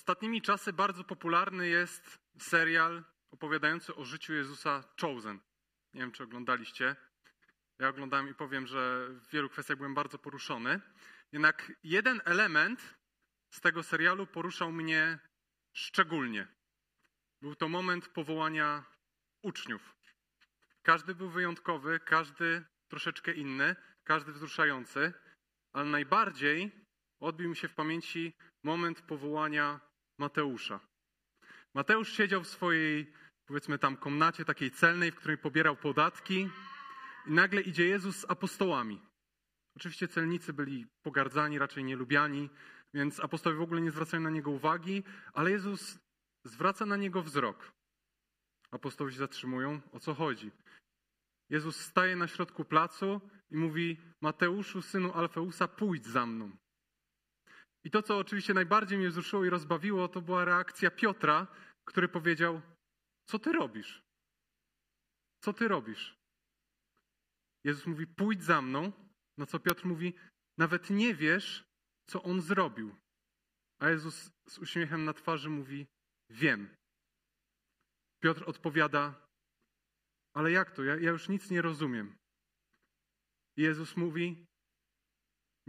[0.00, 5.40] Ostatnimi czasy bardzo popularny jest serial opowiadający o życiu Jezusa Chosen.
[5.94, 6.96] Nie wiem, czy oglądaliście.
[7.78, 10.80] Ja oglądałem i powiem, że w wielu kwestiach byłem bardzo poruszony.
[11.32, 12.94] Jednak jeden element
[13.50, 15.18] z tego serialu poruszał mnie
[15.72, 16.48] szczególnie.
[17.42, 18.84] Był to moment powołania
[19.42, 19.96] uczniów.
[20.82, 25.12] Każdy był wyjątkowy, każdy troszeczkę inny, każdy wzruszający,
[25.72, 26.86] ale najbardziej
[27.18, 29.89] odbił mi się w pamięci moment powołania
[30.20, 30.80] Mateusza.
[31.74, 33.12] Mateusz siedział w swojej,
[33.46, 36.48] powiedzmy tam, komnacie takiej celnej, w której pobierał podatki,
[37.26, 39.02] i nagle idzie Jezus z apostołami.
[39.76, 42.50] Oczywiście celnicy byli pogardzani, raczej nielubiani,
[42.94, 45.98] więc apostołowie w ogóle nie zwracają na niego uwagi, ale Jezus
[46.44, 47.72] zwraca na niego wzrok.
[48.70, 49.80] Apostołowie się zatrzymują.
[49.92, 50.50] O co chodzi?
[51.50, 56.50] Jezus staje na środku placu i mówi: Mateuszu, synu Alfeusa, pójdź za mną.
[57.84, 61.46] I to, co oczywiście najbardziej mnie wzruszyło i rozbawiło, to była reakcja Piotra,
[61.84, 62.60] który powiedział:
[63.26, 64.02] Co ty robisz?
[65.40, 66.18] Co ty robisz?
[67.64, 68.92] Jezus mówi: Pójdź za mną.
[69.38, 70.14] Na co Piotr mówi:
[70.58, 71.64] Nawet nie wiesz,
[72.06, 72.96] co on zrobił.
[73.78, 75.86] A Jezus z uśmiechem na twarzy mówi:
[76.30, 76.76] Wiem.
[78.22, 79.28] Piotr odpowiada:
[80.34, 80.84] Ale jak to?
[80.84, 82.18] Ja, ja już nic nie rozumiem.
[83.56, 84.46] I Jezus mówi: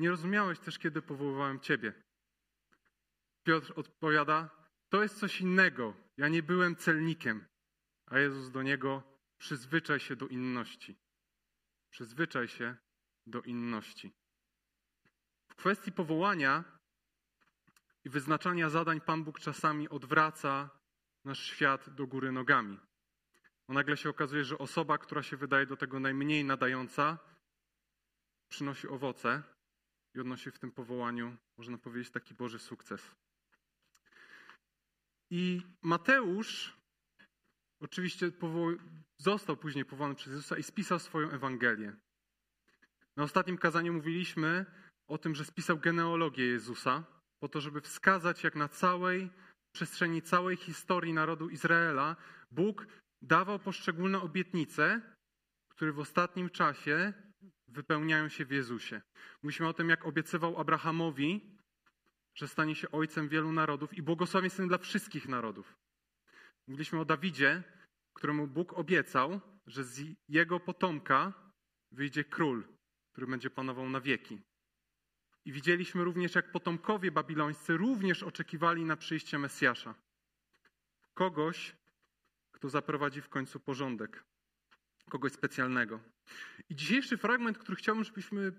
[0.02, 1.94] Nie rozumiałeś też, kiedy powoływałem Ciebie.
[3.44, 4.50] Piotr odpowiada:
[4.90, 5.94] To jest coś innego.
[6.18, 7.46] Ja nie byłem celnikiem.
[8.06, 9.04] A Jezus do niego:
[9.38, 10.98] Przyzwyczaj się do inności.
[11.90, 12.76] Przyzwyczaj się
[13.28, 14.14] do inności.
[15.48, 16.64] W kwestii powołania
[18.04, 20.70] i wyznaczania zadań Pan Bóg czasami odwraca
[21.26, 22.80] nasz świat do góry nogami.
[23.68, 27.18] Bo nagle się okazuje, że osoba, która się wydaje do tego najmniej nadająca,
[28.50, 29.44] przynosi owoce
[30.16, 33.16] i odnosi w tym powołaniu, można powiedzieć, taki Boży sukces.
[35.30, 36.78] I Mateusz
[37.81, 38.31] oczywiście
[39.18, 41.96] został później powołany przez Jezusa i spisał swoją Ewangelię.
[43.18, 44.66] Na ostatnim kazaniu mówiliśmy
[45.08, 47.03] o tym, że spisał genealogię Jezusa,
[47.40, 49.30] po to, żeby wskazać, jak na całej
[49.72, 52.16] przestrzeni całej historii narodu Izraela
[52.52, 52.88] Bóg
[53.22, 55.02] dawał poszczególne obietnice,
[55.69, 57.13] które w ostatnim czasie
[57.72, 59.02] wypełniają się w Jezusie.
[59.44, 61.58] Mówiliśmy o tym, jak obiecywał Abrahamowi,
[62.36, 65.78] że stanie się ojcem wielu narodów i błogosławieństwem dla wszystkich narodów.
[66.68, 67.64] Mówiliśmy o Dawidzie,
[68.14, 71.34] któremu Bóg obiecał, że z jego potomka
[71.92, 72.64] wyjdzie król,
[73.12, 74.42] który będzie panował na wieki.
[75.46, 79.96] I widzieliśmy również, jak potomkowie babilońscy również oczekiwali na przyjście Mesjasza.
[81.14, 81.76] Kogoś,
[82.52, 84.24] kto zaprowadzi w końcu porządek.
[85.10, 86.00] Kogoś specjalnego.
[86.69, 88.52] I dzisiejszy fragment, który chciałbym, żebyśmy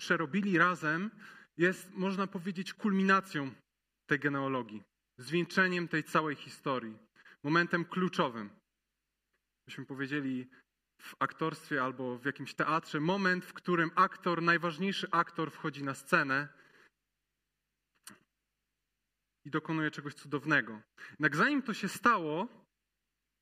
[0.00, 1.10] przerobili razem,
[1.56, 3.54] jest, można powiedzieć, kulminacją
[4.06, 4.82] tej genealogii,
[5.18, 6.98] zwieńczeniem tej całej historii,
[7.42, 8.50] momentem kluczowym.
[9.66, 10.50] Byśmy powiedzieli
[11.00, 16.48] w aktorstwie albo w jakimś teatrze, moment, w którym aktor, najważniejszy aktor wchodzi na scenę
[19.44, 20.80] i dokonuje czegoś cudownego.
[21.10, 22.48] Jednak zanim to się stało,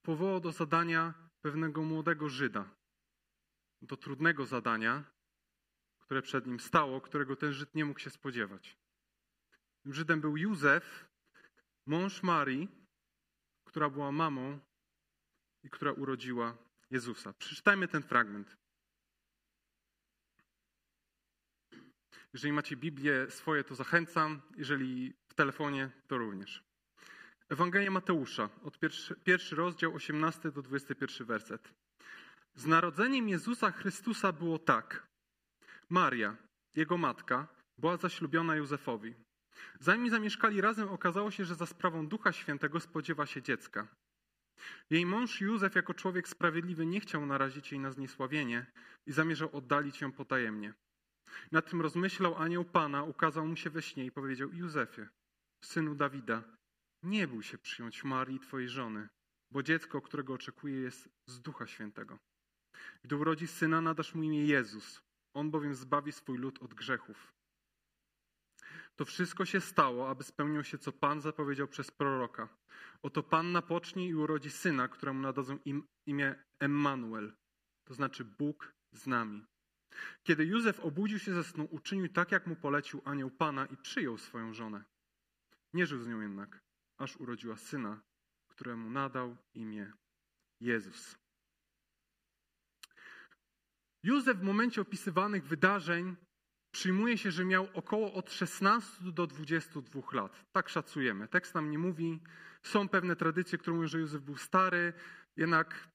[0.02, 2.79] powołał do zadania pewnego młodego Żyda.
[3.82, 5.04] Do trudnego zadania,
[5.98, 8.76] które przed nim stało, którego ten Żyd nie mógł się spodziewać.
[9.82, 11.08] Tym Żydem był Józef,
[11.86, 12.68] mąż Marii,
[13.64, 14.60] która była mamą
[15.62, 16.58] i która urodziła
[16.90, 17.32] Jezusa.
[17.32, 18.56] Przeczytajmy ten fragment.
[22.32, 24.42] Jeżeli macie Biblię swoje, to zachęcam.
[24.56, 26.64] Jeżeli w telefonie, to również.
[27.48, 31.74] Ewangelia Mateusza, od pierwszy, pierwszy rozdział, 18 do 21 werset.
[32.54, 35.06] Z narodzeniem Jezusa Chrystusa było tak.
[35.88, 36.36] Maria,
[36.76, 39.14] jego matka, była zaślubiona Józefowi.
[39.80, 43.88] Zanim zamieszkali razem, okazało się, że za sprawą Ducha Świętego spodziewa się dziecka.
[44.90, 48.66] Jej mąż Józef, jako człowiek sprawiedliwy, nie chciał narazić jej na zniesławienie
[49.06, 50.74] i zamierzał oddalić ją potajemnie.
[51.52, 55.08] Nad tym rozmyślał anioł Pana, ukazał mu się we śnie i powiedział: Józefie,
[55.64, 56.42] synu Dawida,
[57.02, 59.08] nie bój się przyjąć Marii, twojej żony,
[59.50, 62.18] bo dziecko, którego oczekuje, jest z Ducha Świętego.
[63.02, 65.02] Gdy urodzi syna, nadasz mu imię Jezus.
[65.34, 67.34] On bowiem zbawi swój lud od grzechów.
[68.96, 72.48] To wszystko się stało, aby spełniło się, co Pan zapowiedział przez proroka.
[73.02, 77.32] Oto Panna pocznie i urodzi syna, któremu nadadzą im, imię Emmanuel,
[77.84, 79.46] to znaczy Bóg z nami.
[80.22, 84.18] Kiedy Józef obudził się ze snu, uczynił tak, jak mu polecił anioł Pana i przyjął
[84.18, 84.84] swoją żonę.
[85.72, 86.60] Nie żył z nią jednak,
[86.98, 88.00] aż urodziła syna,
[88.48, 89.92] któremu nadał imię
[90.60, 91.18] Jezus.
[94.02, 96.16] Józef w momencie opisywanych wydarzeń
[96.70, 100.44] przyjmuje się, że miał około od 16 do 22 lat.
[100.52, 101.28] Tak szacujemy.
[101.28, 102.20] Tekst nam nie mówi.
[102.62, 104.92] Są pewne tradycje, które mówią, że Józef był stary,
[105.36, 105.88] jednak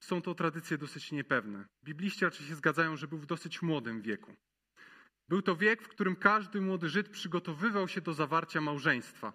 [0.00, 1.64] są to tradycje dosyć niepewne.
[1.84, 4.36] Bibliści raczej się zgadzają, że był w dosyć młodym wieku.
[5.28, 9.32] Był to wiek, w którym każdy młody Żyd przygotowywał się do zawarcia małżeństwa.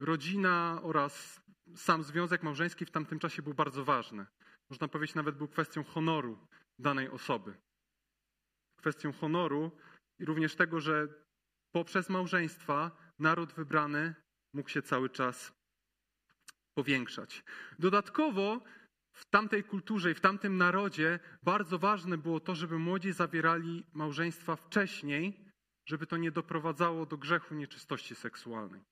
[0.00, 1.40] Rodzina oraz
[1.76, 4.26] sam związek małżeński w tamtym czasie był bardzo ważny.
[4.70, 6.38] Można powiedzieć, nawet był kwestią honoru
[6.80, 7.54] danej osoby.
[8.76, 9.70] Kwestią honoru
[10.18, 11.08] i również tego, że
[11.72, 14.14] poprzez małżeństwa naród wybrany
[14.54, 15.52] mógł się cały czas
[16.74, 17.44] powiększać.
[17.78, 18.60] Dodatkowo
[19.12, 24.56] w tamtej kulturze i w tamtym narodzie bardzo ważne było to, żeby młodzi zawierali małżeństwa
[24.56, 25.44] wcześniej,
[25.86, 28.82] żeby to nie doprowadzało do grzechu nieczystości seksualnej.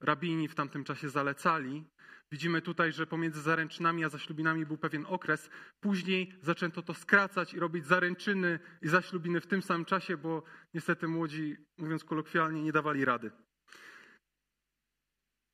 [0.00, 1.84] Rabini w tamtym czasie zalecali.
[2.32, 5.50] Widzimy tutaj, że pomiędzy zaręczynami a zaślubinami był pewien okres.
[5.80, 10.42] Później zaczęto to skracać i robić zaręczyny i zaślubiny w tym samym czasie, bo
[10.74, 13.30] niestety młodzi, mówiąc kolokwialnie, nie dawali rady.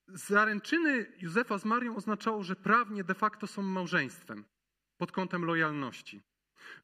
[0.08, 4.44] Zaręczyny Józefa z Marią oznaczało, że prawnie de facto są małżeństwem
[4.96, 6.22] pod kątem lojalności.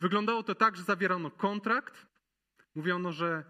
[0.00, 2.06] Wyglądało to tak, że zawierano kontrakt,
[2.74, 3.44] mówiono, że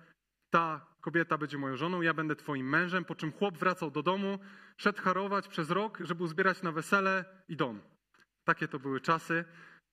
[0.51, 4.39] ta kobieta będzie moją żoną, ja będę twoim mężem, po czym chłop wracał do domu,
[4.77, 7.81] szedł harować przez rok, żeby uzbierać na wesele i dom.
[8.45, 9.45] Takie to były czasy.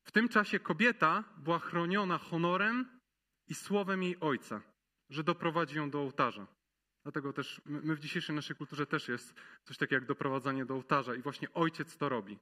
[0.04, 3.00] W tym czasie kobieta była chroniona honorem
[3.48, 4.62] i słowem jej ojca,
[5.10, 6.48] że doprowadzi ją do ołtarza.
[7.04, 9.34] Dlatego też my w dzisiejszej naszej kulturze też jest
[9.64, 12.40] coś takiego jak doprowadzanie do ołtarza i właśnie ojciec to robi.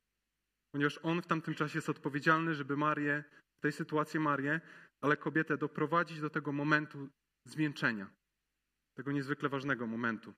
[0.72, 3.24] Ponieważ on w tamtym czasie jest odpowiedzialny, żeby Marię,
[3.58, 4.62] w tej sytuacji Marię,
[5.02, 7.10] ale kobietę doprowadzić do tego momentu
[7.45, 8.09] zwieńczenia.
[8.94, 10.33] Tego niezwykle ważnego momentu.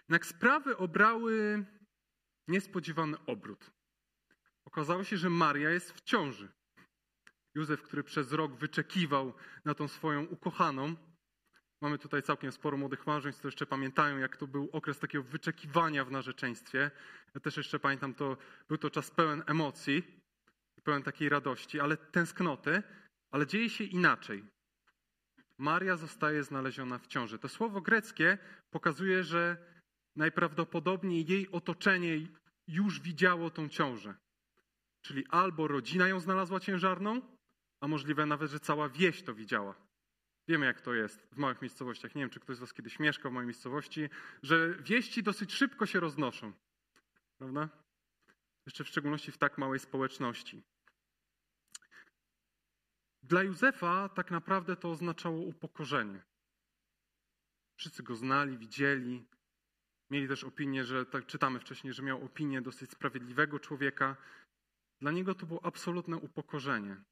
[0.00, 1.64] Jednak sprawy obrały
[2.48, 3.70] niespodziewany obrót.
[4.64, 6.48] Okazało się, że Maria jest w ciąży.
[7.54, 9.34] Józef, który przez rok wyczekiwał
[9.64, 10.96] na tą swoją ukochaną,
[11.82, 16.04] Mamy tutaj całkiem sporo młodych małżeństw, które jeszcze pamiętają, jak to był okres takiego wyczekiwania
[16.04, 16.90] w narzeczeństwie.
[17.34, 18.36] Ja też jeszcze pamiętam, to
[18.68, 20.20] był to czas pełen emocji,
[20.84, 22.82] pełen takiej radości, ale tęsknoty,
[23.30, 24.44] ale dzieje się inaczej.
[25.58, 27.38] Maria zostaje znaleziona w ciąży.
[27.38, 28.38] To słowo greckie
[28.70, 29.56] pokazuje, że
[30.16, 32.26] najprawdopodobniej jej otoczenie
[32.68, 34.14] już widziało tą ciążę.
[35.02, 37.20] Czyli albo rodzina ją znalazła ciężarną,
[37.80, 39.74] a możliwe nawet, że cała wieś to widziała.
[40.48, 42.14] Wiemy, jak to jest w małych miejscowościach.
[42.14, 44.08] Nie wiem, czy ktoś z Was kiedyś mieszkał w małej miejscowości,
[44.42, 46.52] że wieści dosyć szybko się roznoszą.
[47.38, 47.68] Prawda?
[48.66, 50.62] Jeszcze w szczególności w tak małej społeczności.
[53.22, 56.22] Dla Józefa tak naprawdę to oznaczało upokorzenie.
[57.76, 59.26] Wszyscy go znali, widzieli.
[60.10, 64.16] Mieli też opinię, że tak czytamy wcześniej, że miał opinię dosyć sprawiedliwego człowieka.
[65.00, 67.02] Dla niego to było absolutne upokorzenie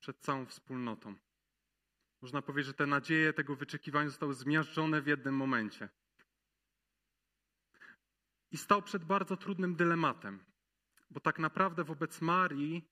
[0.00, 1.14] przed całą wspólnotą.
[2.22, 5.88] Można powiedzieć, że te nadzieje tego wyczekiwania zostały zmiażdżone w jednym momencie.
[8.50, 10.44] I stał przed bardzo trudnym dylematem,
[11.10, 12.90] bo tak naprawdę wobec Marii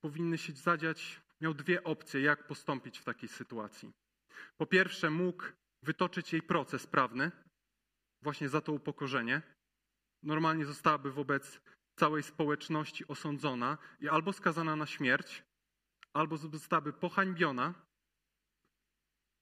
[0.00, 3.92] powinny się zadziać, miał dwie opcje, jak postąpić w takiej sytuacji.
[4.56, 5.44] Po pierwsze, mógł
[5.82, 7.30] wytoczyć jej proces prawny,
[8.22, 9.42] właśnie za to upokorzenie.
[10.22, 11.60] Normalnie zostałaby wobec
[11.96, 15.44] całej społeczności osądzona i albo skazana na śmierć,
[16.12, 17.74] albo zostałaby pohańbiona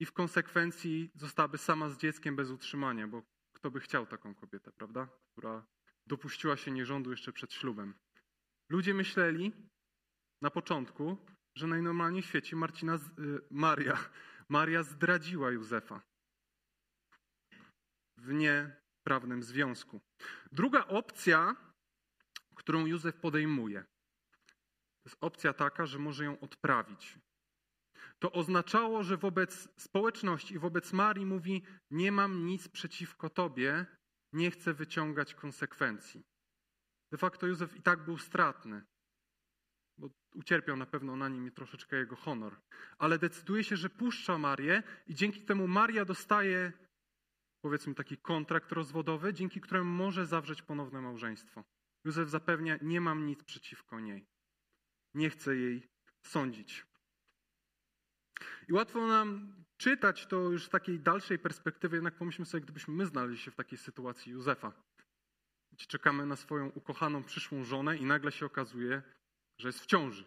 [0.01, 4.73] i w konsekwencji zostałaby sama z dzieckiem bez utrzymania, bo kto by chciał taką kobietę,
[4.73, 5.09] prawda?
[5.33, 5.67] Która
[6.07, 7.95] dopuściła się nierządu jeszcze przed ślubem.
[8.69, 9.53] Ludzie myśleli
[10.43, 11.17] na początku,
[11.55, 13.01] że najnormalniej w świecie Marcina, y,
[13.51, 13.99] Maria,
[14.49, 16.03] Maria zdradziła Józefa
[18.17, 20.01] w nieprawnym związku.
[20.53, 21.57] Druga opcja,
[22.55, 27.19] którą Józef podejmuje, to jest opcja taka, że może ją odprawić
[28.19, 33.87] to oznaczało, że wobec społeczności i wobec Marii mówi: Nie mam nic przeciwko tobie,
[34.33, 36.25] nie chcę wyciągać konsekwencji.
[37.13, 38.85] De facto Józef i tak był stratny,
[39.99, 42.61] bo ucierpiał na pewno na nim troszeczkę jego honor,
[42.99, 46.73] ale decyduje się, że puszcza Marię i dzięki temu Maria dostaje,
[47.61, 51.65] powiedzmy, taki kontrakt rozwodowy, dzięki któremu może zawrzeć ponowne małżeństwo.
[52.05, 54.27] Józef zapewnia: Nie mam nic przeciwko niej.
[55.15, 55.89] Nie chcę jej
[56.23, 56.87] sądzić.
[58.69, 63.07] I łatwo nam czytać to już z takiej dalszej perspektywy, jednak pomyślmy sobie, gdybyśmy my
[63.07, 64.73] znaleźli się w takiej sytuacji Józefa.
[65.77, 69.03] Czekamy na swoją ukochaną przyszłą żonę i nagle się okazuje,
[69.59, 70.25] że jest w ciąży.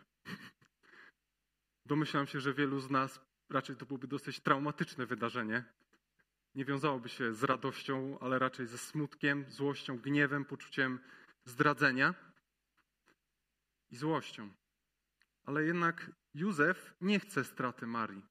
[1.86, 3.20] Domyślam się, że wielu z nas
[3.50, 5.64] raczej to byłoby dosyć traumatyczne wydarzenie.
[6.56, 11.00] Nie wiązałoby się z radością, ale raczej ze smutkiem, złością, gniewem, poczuciem
[11.46, 12.14] zdradzenia
[13.90, 14.50] i złością.
[15.44, 18.26] Ale jednak Józef nie chce straty Marii.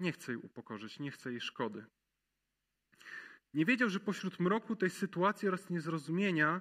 [0.00, 1.84] Nie chce jej upokorzyć, nie chce jej szkody.
[3.54, 6.60] Nie wiedział, że pośród mroku tej sytuacji oraz niezrozumienia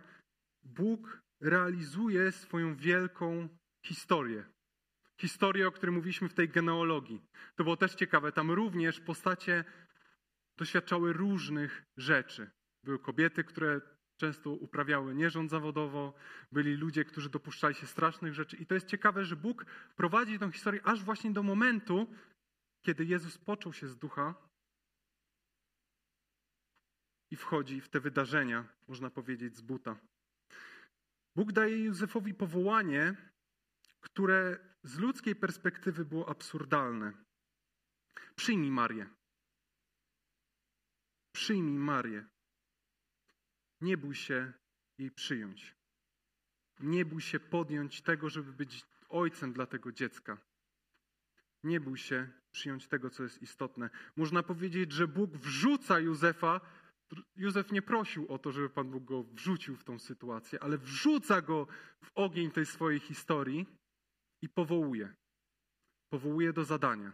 [0.63, 3.49] Bóg realizuje swoją wielką
[3.85, 4.45] historię.
[5.17, 7.21] Historię, o której mówiliśmy w tej genealogii.
[7.55, 8.31] To było też ciekawe.
[8.31, 9.63] Tam również postacie
[10.57, 12.51] doświadczały różnych rzeczy.
[12.83, 13.81] Były kobiety, które
[14.17, 16.13] często uprawiały nierząd zawodowo,
[16.51, 18.57] byli ludzie, którzy dopuszczali się strasznych rzeczy.
[18.57, 19.65] I to jest ciekawe, że Bóg
[19.95, 22.07] prowadzi tę historię aż właśnie do momentu,
[22.81, 24.35] kiedy Jezus począł się z ducha
[27.31, 29.99] i wchodzi w te wydarzenia, można powiedzieć, z buta.
[31.39, 33.15] Bóg daje Józefowi powołanie,
[33.99, 37.13] które z ludzkiej perspektywy było absurdalne.
[38.35, 39.09] Przyjmij Marię.
[41.31, 42.25] Przyjmij Marię.
[43.81, 44.53] Nie bój się
[44.97, 45.75] jej przyjąć.
[46.79, 50.37] Nie bój się podjąć tego, żeby być ojcem dla tego dziecka.
[51.63, 53.89] Nie bój się przyjąć tego, co jest istotne.
[54.15, 56.61] Można powiedzieć, że Bóg wrzuca Józefa.
[57.35, 61.41] Józef nie prosił o to, żeby Pan Bóg go wrzucił w tą sytuację, ale wrzuca
[61.41, 61.67] go
[62.03, 63.65] w ogień tej swojej historii
[64.41, 65.15] i powołuje.
[66.13, 67.13] Powołuje do zadania.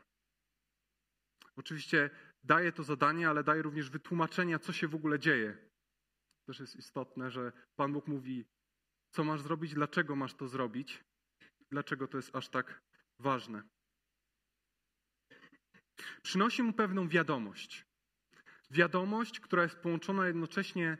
[1.55, 2.09] Oczywiście
[2.43, 5.69] daje to zadanie, ale daje również wytłumaczenia, co się w ogóle dzieje.
[6.47, 8.45] Też jest istotne, że Pan Bóg mówi,
[9.11, 11.03] co masz zrobić, dlaczego masz to zrobić,
[11.71, 12.81] dlaczego to jest aż tak
[13.19, 13.63] ważne.
[16.21, 17.85] Przynosi mu pewną wiadomość.
[18.71, 20.97] Wiadomość, która jest połączona jednocześnie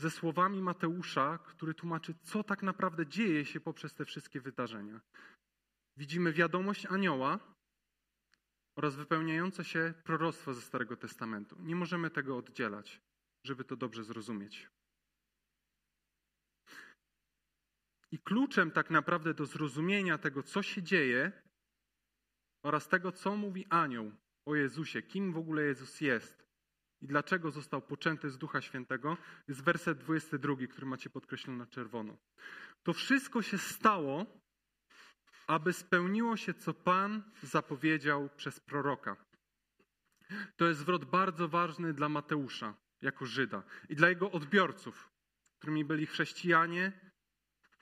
[0.00, 5.00] ze słowami Mateusza, który tłumaczy, co tak naprawdę dzieje się poprzez te wszystkie wydarzenia.
[5.96, 7.38] Widzimy wiadomość anioła
[8.78, 11.56] oraz wypełniające się proroctwo ze Starego Testamentu.
[11.60, 13.00] Nie możemy tego oddzielać,
[13.44, 14.68] żeby to dobrze zrozumieć.
[18.10, 21.32] I kluczem tak naprawdę do zrozumienia tego, co się dzieje
[22.64, 24.12] oraz tego, co mówi anioł
[24.46, 26.47] o Jezusie, kim w ogóle Jezus jest
[27.02, 29.16] i dlaczego został poczęty z Ducha Świętego,
[29.48, 32.16] jest werset 22, który macie podkreślony na czerwono.
[32.82, 34.26] To wszystko się stało,
[35.46, 39.16] aby spełniło się, co Pan zapowiedział przez proroka.
[40.56, 45.10] To jest zwrot bardzo ważny dla Mateusza, jako Żyda, i dla jego odbiorców,
[45.58, 46.92] którymi byli chrześcijanie,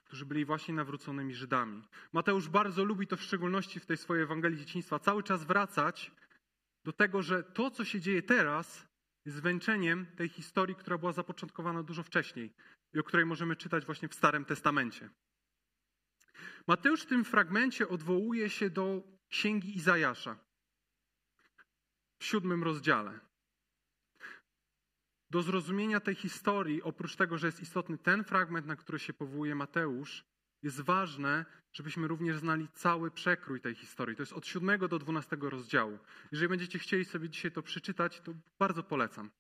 [0.04, 1.82] którzy byli właśnie nawróconymi Żydami.
[2.12, 6.12] Mateusz bardzo lubi to w szczególności w tej swojej Ewangelii Dzieciństwa, cały czas wracać
[6.85, 8.88] do tego, że to, co się dzieje teraz,
[9.26, 12.52] jest zwieńczeniem tej historii, która była zapoczątkowana dużo wcześniej
[12.92, 15.11] i o której możemy czytać właśnie w Starym Testamencie.
[16.66, 20.38] Mateusz w tym fragmencie odwołuje się do księgi Izajasza
[22.18, 23.21] w siódmym rozdziale.
[25.30, 29.54] Do zrozumienia tej historii, oprócz tego, że jest istotny ten fragment, na który się powołuje
[29.54, 30.25] Mateusz,
[30.62, 34.16] jest ważne, żebyśmy również znali cały przekrój tej historii.
[34.16, 35.98] To jest od siódmego do dwunastego rozdziału.
[36.32, 39.30] Jeżeli będziecie chcieli sobie dzisiaj to przeczytać, to bardzo polecam.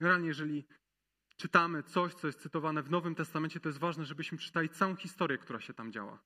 [0.00, 0.64] Generalnie, jeżeli
[1.36, 5.38] czytamy coś, co jest cytowane w Nowym Testamencie, to jest ważne, żebyśmy czytali całą historię,
[5.38, 6.18] która się tam działa.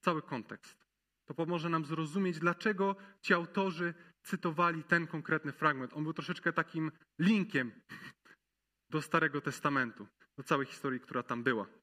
[0.00, 0.86] Cały kontekst.
[1.24, 5.92] To pomoże nam zrozumieć, dlaczego ci autorzy cytowali ten konkretny fragment.
[5.94, 7.72] On był troszeczkę takim linkiem
[8.90, 11.81] do Starego Testamentu, do całej historii, która tam była.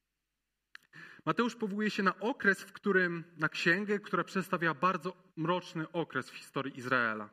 [1.30, 6.36] Mateusz powołuje się na okres, w którym, na księgę, która przedstawia bardzo mroczny okres w
[6.36, 7.30] historii Izraela.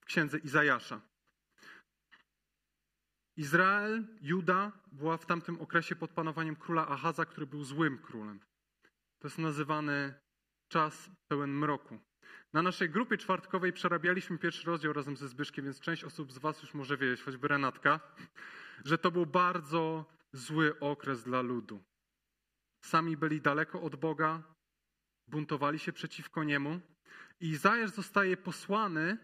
[0.00, 1.00] W księdze Izajasza.
[3.36, 8.40] Izrael, Juda była w tamtym okresie pod panowaniem króla Ahaza, który był złym królem.
[9.18, 10.14] To jest nazywany
[10.68, 11.98] czas pełen mroku.
[12.52, 16.62] Na naszej grupie czwartkowej przerabialiśmy pierwszy rozdział razem ze Zbyszkiem, więc część osób z Was
[16.62, 18.00] już może wiedzieć, choćby Renatka,
[18.84, 21.93] że to był bardzo zły okres dla ludu.
[22.84, 24.42] Sami byli daleko od Boga,
[25.28, 26.80] buntowali się przeciwko Niemu
[27.40, 29.18] i Izajasz zostaje posłany,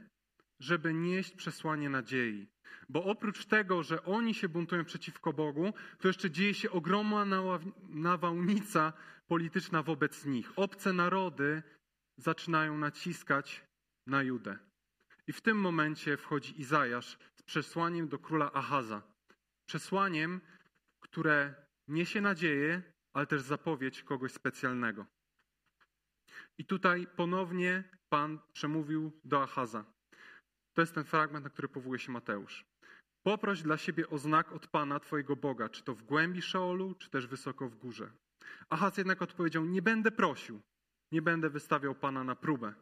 [0.60, 2.48] żeby nieść przesłanie nadziei.
[2.88, 7.26] Bo oprócz tego, że oni się buntują przeciwko Bogu, to jeszcze dzieje się ogromna
[7.88, 8.92] nawałnica
[9.26, 10.52] polityczna wobec nich.
[10.56, 11.62] Obce narody
[12.16, 13.64] zaczynają naciskać
[14.06, 14.58] na Judę.
[15.26, 19.02] I w tym momencie wchodzi Izajasz z przesłaniem do króla Ahaza.
[19.66, 20.40] Przesłaniem,
[21.00, 21.54] które
[21.88, 25.06] niesie nadzieję, ale też zapowiedź kogoś specjalnego.
[26.58, 29.84] I tutaj ponownie Pan przemówił do Ahaza.
[30.72, 32.64] To jest ten fragment, na który powołuje się Mateusz.
[33.22, 37.10] Poproś dla siebie o znak od Pana, Twojego Boga, czy to w głębi Szeolu, czy
[37.10, 38.10] też wysoko w górze.
[38.68, 40.60] Ahaz jednak odpowiedział, nie będę prosił,
[41.12, 42.74] nie będę wystawiał Pana na próbę.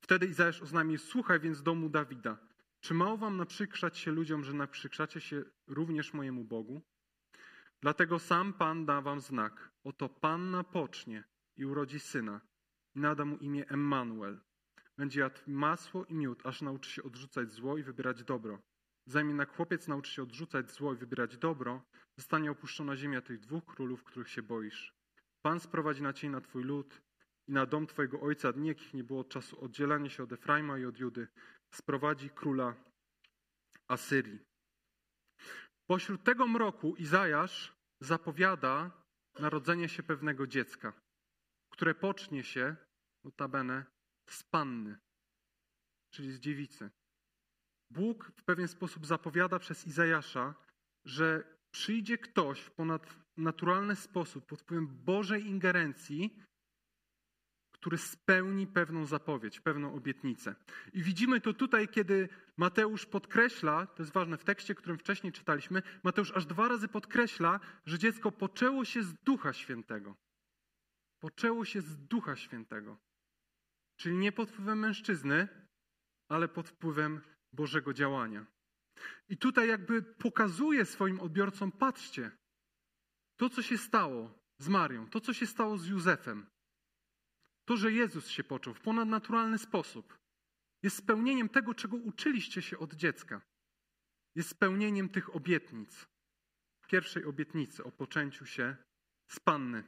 [0.00, 2.38] Wtedy Izajasz oznajmił, słuchaj więc domu Dawida,
[2.80, 6.82] czy mało wam naprzykrzać się ludziom, że naprzykrzacie się również mojemu Bogu?
[7.82, 9.70] Dlatego sam Pan da wam znak.
[9.84, 11.24] Oto Panna pocznie
[11.56, 12.40] i urodzi syna
[12.94, 14.40] i nada mu imię Emmanuel.
[14.98, 18.62] będzie jadł masło i miód, aż nauczy się odrzucać zło i wybierać dobro.
[19.06, 21.82] Zanim jednak chłopiec nauczy się odrzucać zło i wybierać dobro,
[22.16, 24.94] zostanie opuszczona ziemia tych dwóch królów, których się boisz.
[25.42, 27.02] Pan sprowadzi na ciebie na twój lud
[27.48, 30.78] i na dom twojego ojca dni, jakich nie było od czasu oddzielania się od Efraima
[30.78, 31.28] i od Judy.
[31.70, 32.74] Sprowadzi króla
[33.88, 34.55] Asyrii.
[35.86, 39.02] Pośród tego mroku Izajasz zapowiada
[39.38, 40.92] narodzenie się pewnego dziecka,
[41.70, 42.76] które pocznie się,
[43.24, 43.84] notabene,
[44.30, 44.98] z panny,
[46.10, 46.90] czyli z dziewicy.
[47.90, 50.54] Bóg w pewien sposób zapowiada przez Izajasza,
[51.04, 56.42] że przyjdzie ktoś w ponadnaturalny sposób, pod wpływem Bożej ingerencji,
[57.86, 60.54] który spełni pewną zapowiedź, pewną obietnicę.
[60.92, 65.82] I widzimy to tutaj, kiedy Mateusz podkreśla, to jest ważne w tekście, którym wcześniej czytaliśmy,
[66.02, 70.16] Mateusz aż dwa razy podkreśla, że dziecko poczęło się z Ducha Świętego.
[71.20, 72.98] Poczęło się z Ducha Świętego.
[73.96, 75.48] Czyli nie pod wpływem mężczyzny,
[76.28, 77.20] ale pod wpływem
[77.52, 78.46] Bożego działania.
[79.28, 82.30] I tutaj jakby pokazuje swoim odbiorcom, patrzcie,
[83.36, 86.46] to co się stało z Marią, to co się stało z Józefem,
[87.66, 90.18] to, że Jezus się począł w ponadnaturalny sposób,
[90.82, 93.42] jest spełnieniem tego, czego uczyliście się od dziecka.
[94.34, 96.06] Jest spełnieniem tych obietnic.
[96.88, 98.76] Pierwszej obietnicy o poczęciu się
[99.28, 99.84] z Panny.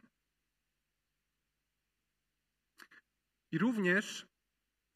[3.52, 4.26] I również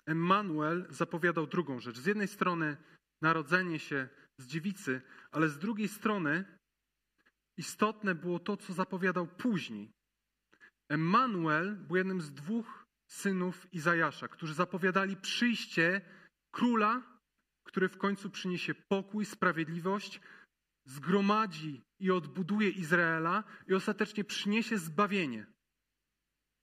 [0.07, 1.99] Emmanuel zapowiadał drugą rzecz.
[1.99, 2.77] Z jednej strony
[3.23, 4.09] narodzenie się
[4.39, 6.59] z dziewicy, ale z drugiej strony
[7.57, 9.93] istotne było to, co zapowiadał później.
[10.89, 16.01] Emmanuel był jednym z dwóch synów Izajasza, którzy zapowiadali przyjście
[16.51, 17.03] króla,
[17.65, 20.21] który w końcu przyniesie pokój, sprawiedliwość,
[20.85, 25.47] zgromadzi i odbuduje Izraela i ostatecznie przyniesie zbawienie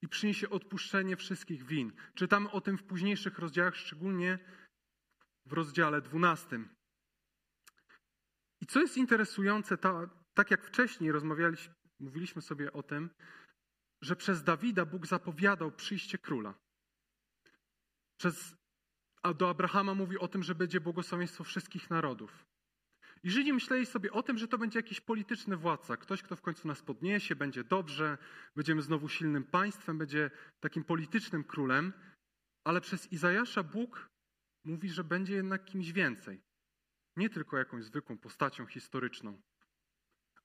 [0.02, 1.92] i przyniesie odpuszczenie wszystkich win.
[2.14, 4.40] Czytamy o tym w późniejszych rozdziałach, szczególnie
[5.46, 6.60] w rozdziale 12.
[8.62, 13.10] I co jest interesujące, ta, tak jak wcześniej rozmawialiśmy, mówiliśmy sobie o tym,
[14.01, 16.54] że przez Dawida Bóg zapowiadał przyjście króla.
[18.17, 18.56] Przez,
[19.24, 22.45] a do Abrahama mówi o tym, że będzie błogosławieństwo wszystkich narodów.
[23.24, 26.41] I Żydzi myśleli sobie o tym, że to będzie jakiś polityczny władca, ktoś, kto w
[26.41, 28.17] końcu nas podniesie, będzie dobrze,
[28.56, 31.93] będziemy znowu silnym państwem, będzie takim politycznym królem,
[32.63, 34.10] ale przez Izajasza Bóg
[34.63, 36.41] mówi, że będzie jednak kimś więcej.
[37.17, 39.41] Nie tylko jakąś zwykłą postacią historyczną,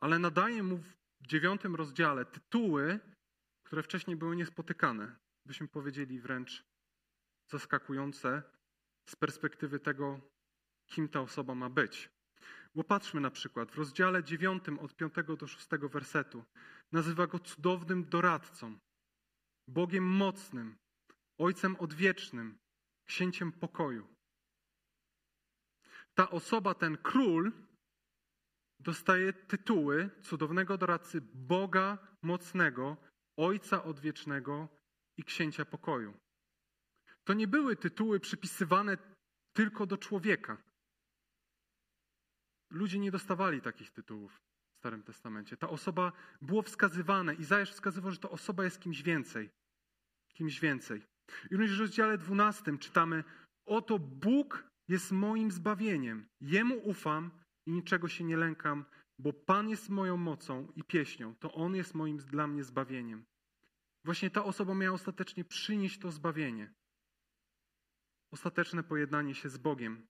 [0.00, 0.78] ale nadaje mu
[1.20, 3.00] w dziewiątym rozdziale tytuły,
[3.64, 5.16] które wcześniej były niespotykane.
[5.46, 6.64] Byśmy powiedzieli wręcz
[7.50, 8.42] zaskakujące
[9.08, 10.20] z perspektywy tego,
[10.86, 12.10] kim ta osoba ma być.
[12.74, 16.44] Bo patrzmy na przykład, w rozdziale 9 od 5 do 6 wersetu
[16.92, 18.78] nazywa go cudownym doradcą,
[19.68, 20.76] Bogiem mocnym,
[21.38, 22.58] Ojcem odwiecznym,
[23.04, 24.14] księciem pokoju.
[26.14, 27.52] Ta osoba, ten król,
[28.80, 32.96] dostaje tytuły cudownego doradcy Boga mocnego,
[33.36, 34.68] Ojca odwiecznego
[35.16, 36.14] i księcia pokoju.
[37.24, 38.98] To nie były tytuły przypisywane
[39.56, 40.62] tylko do człowieka.
[42.70, 45.56] Ludzie nie dostawali takich tytułów w Starym Testamencie.
[45.56, 47.34] Ta osoba było wskazywane.
[47.34, 49.50] Izajasz wskazywał, że ta osoba jest kimś więcej.
[50.34, 51.02] Kimś więcej.
[51.50, 53.24] I również w rozdziale 12 czytamy:
[53.66, 56.26] Oto Bóg jest moim zbawieniem.
[56.40, 57.30] Jemu ufam
[57.66, 58.84] i niczego się nie lękam,
[59.18, 61.34] bo Pan jest moją mocą i pieśnią.
[61.34, 63.24] To On jest moim dla mnie zbawieniem.
[64.04, 66.74] Właśnie ta osoba miała ostatecznie przynieść to zbawienie.
[68.30, 70.06] Ostateczne pojednanie się z Bogiem.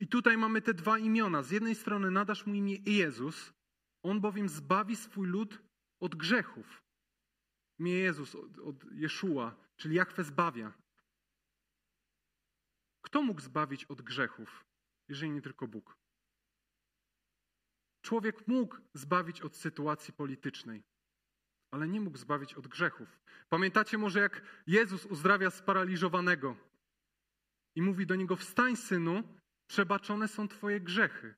[0.00, 1.42] I tutaj mamy te dwa imiona.
[1.42, 3.52] Z jednej strony nadasz mu imię Jezus,
[4.02, 5.62] on bowiem zbawi swój lud
[6.00, 6.82] od grzechów.
[7.78, 10.72] Imię Jezus od, od Jeszua, czyli Jachwę zbawia.
[13.02, 14.64] Kto mógł zbawić od grzechów,
[15.08, 16.03] jeżeli nie tylko Bóg?
[18.04, 20.82] Człowiek mógł zbawić od sytuacji politycznej,
[21.70, 23.20] ale nie mógł zbawić od grzechów.
[23.48, 26.56] Pamiętacie może, jak Jezus uzdrawia sparaliżowanego
[27.74, 29.22] i mówi do niego: Wstań, synu,
[29.66, 31.34] Przebaczone są Twoje grzechy.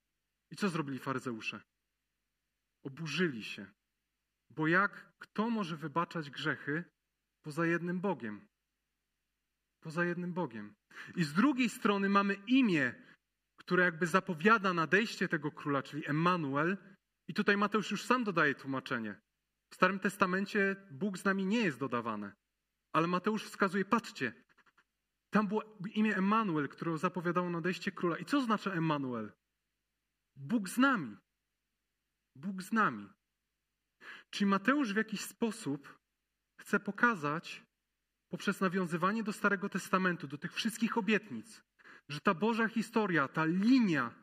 [0.50, 1.60] I co zrobili faryzeusze?
[2.84, 3.66] Oburzyli się.
[4.50, 6.84] Bo jak kto może wybaczać grzechy
[7.42, 8.46] poza jednym Bogiem?
[9.80, 10.74] Poza jednym Bogiem.
[11.16, 12.94] I z drugiej strony mamy imię,
[13.66, 16.76] które jakby zapowiada nadejście tego króla, czyli Emmanuel.
[17.28, 19.20] I tutaj Mateusz już sam dodaje tłumaczenie.
[19.70, 22.32] W Starym Testamencie Bóg z nami nie jest dodawane.
[22.92, 24.44] Ale Mateusz wskazuje, patrzcie,
[25.30, 28.18] tam było imię Emmanuel, które zapowiadało nadejście króla.
[28.18, 29.32] I co znaczy Emmanuel?
[30.36, 31.16] Bóg z nami.
[32.36, 33.08] Bóg z nami.
[34.30, 35.98] Czyli Mateusz w jakiś sposób
[36.60, 37.62] chce pokazać,
[38.28, 41.62] poprzez nawiązywanie do Starego Testamentu, do tych wszystkich obietnic,
[42.08, 44.14] że ta Boża historia, ta linia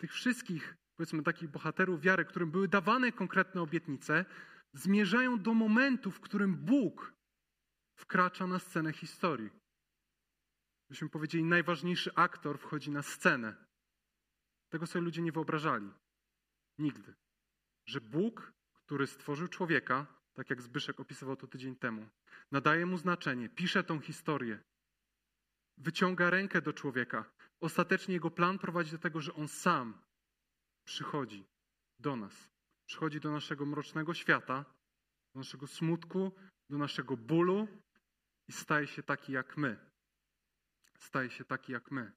[0.00, 4.24] tych wszystkich, powiedzmy, takich bohaterów wiary, którym były dawane konkretne obietnice,
[4.72, 7.12] zmierzają do momentu, w którym Bóg
[7.96, 9.50] wkracza na scenę historii.
[10.88, 13.56] Byśmy powiedzieli, najważniejszy aktor wchodzi na scenę.
[14.68, 15.90] Tego sobie ludzie nie wyobrażali.
[16.78, 17.14] Nigdy.
[17.86, 22.08] Że Bóg, który stworzył człowieka, tak jak Zbyszek opisywał to tydzień temu,
[22.50, 24.62] nadaje mu znaczenie, pisze tą historię,
[25.80, 27.24] wyciąga rękę do człowieka.
[27.60, 30.02] Ostatecznie jego plan prowadzi do tego, że on sam
[30.84, 31.46] przychodzi
[31.98, 32.50] do nas.
[32.88, 34.64] Przychodzi do naszego mrocznego świata,
[35.34, 36.32] do naszego smutku,
[36.70, 37.68] do naszego bólu
[38.48, 39.90] i staje się taki jak my.
[40.98, 42.12] Staje się taki jak my.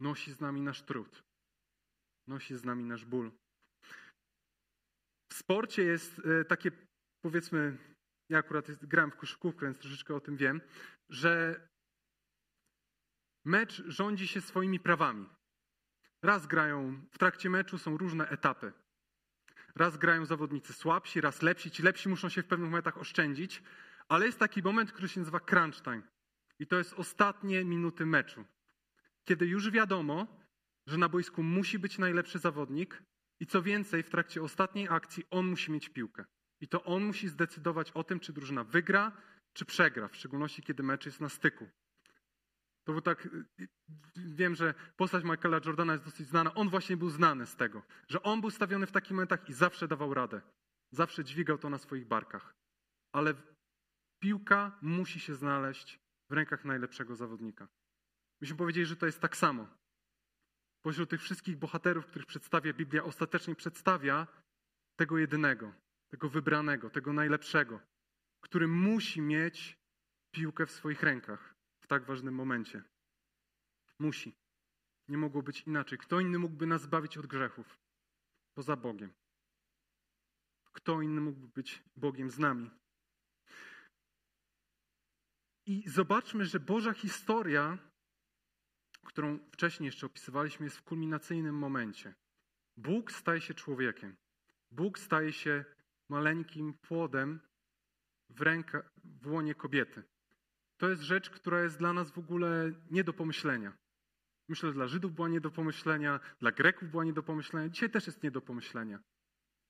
[0.00, 1.22] Nosi z nami nasz trud.
[2.26, 3.32] Nosi z nami nasz ból.
[5.32, 6.70] W sporcie jest e, takie,
[7.22, 7.78] powiedzmy,
[8.30, 10.60] ja akurat gram w koszykówkę, więc troszeczkę o tym wiem,
[11.08, 11.60] że
[13.48, 15.26] mecz rządzi się swoimi prawami.
[16.22, 18.72] Raz grają, w trakcie meczu są różne etapy.
[19.76, 21.70] Raz grają zawodnicy słabsi, raz lepsi.
[21.70, 23.62] Ci lepsi muszą się w pewnych momentach oszczędzić,
[24.08, 26.02] ale jest taki moment, który się nazywa crunch time.
[26.58, 28.44] I to jest ostatnie minuty meczu.
[29.24, 30.26] Kiedy już wiadomo,
[30.86, 33.02] że na boisku musi być najlepszy zawodnik
[33.40, 36.24] i co więcej, w trakcie ostatniej akcji on musi mieć piłkę.
[36.60, 39.12] I to on musi zdecydować o tym, czy drużyna wygra,
[39.52, 41.68] czy przegra, w szczególności kiedy mecz jest na styku.
[42.88, 43.28] To był tak,
[44.16, 46.54] wiem, że postać Michaela Jordana jest dosyć znana.
[46.54, 49.88] On właśnie był znany z tego, że on był stawiony w takich momentach i zawsze
[49.88, 50.40] dawał radę.
[50.90, 52.54] Zawsze dźwigał to na swoich barkach.
[53.12, 53.34] Ale
[54.22, 57.68] piłka musi się znaleźć w rękach najlepszego zawodnika.
[58.40, 59.68] Myśmy powiedzieli, że to jest tak samo.
[60.82, 64.26] Pośród tych wszystkich bohaterów, których przedstawia Biblia, ostatecznie przedstawia
[64.96, 65.74] tego jedynego,
[66.10, 67.80] tego wybranego, tego najlepszego,
[68.40, 69.78] który musi mieć
[70.34, 71.57] piłkę w swoich rękach
[71.88, 72.82] tak ważnym momencie.
[73.98, 74.34] Musi.
[75.08, 75.98] Nie mogło być inaczej.
[75.98, 77.78] Kto inny mógłby nas zbawić od grzechów?
[78.54, 79.12] Poza Bogiem.
[80.72, 82.70] Kto inny mógłby być Bogiem z nami?
[85.66, 87.78] I zobaczmy, że Boża historia,
[89.04, 92.14] którą wcześniej jeszcze opisywaliśmy, jest w kulminacyjnym momencie.
[92.76, 94.16] Bóg staje się człowiekiem.
[94.70, 95.64] Bóg staje się
[96.08, 97.40] maleńkim płodem
[98.30, 100.02] w, ręka, w łonie kobiety.
[100.78, 103.72] To jest rzecz, która jest dla nas w ogóle nie do pomyślenia.
[104.48, 107.90] Myślę, że dla Żydów była nie do pomyślenia, dla Greków była nie do pomyślenia, dzisiaj
[107.90, 109.02] też jest nie do pomyślenia.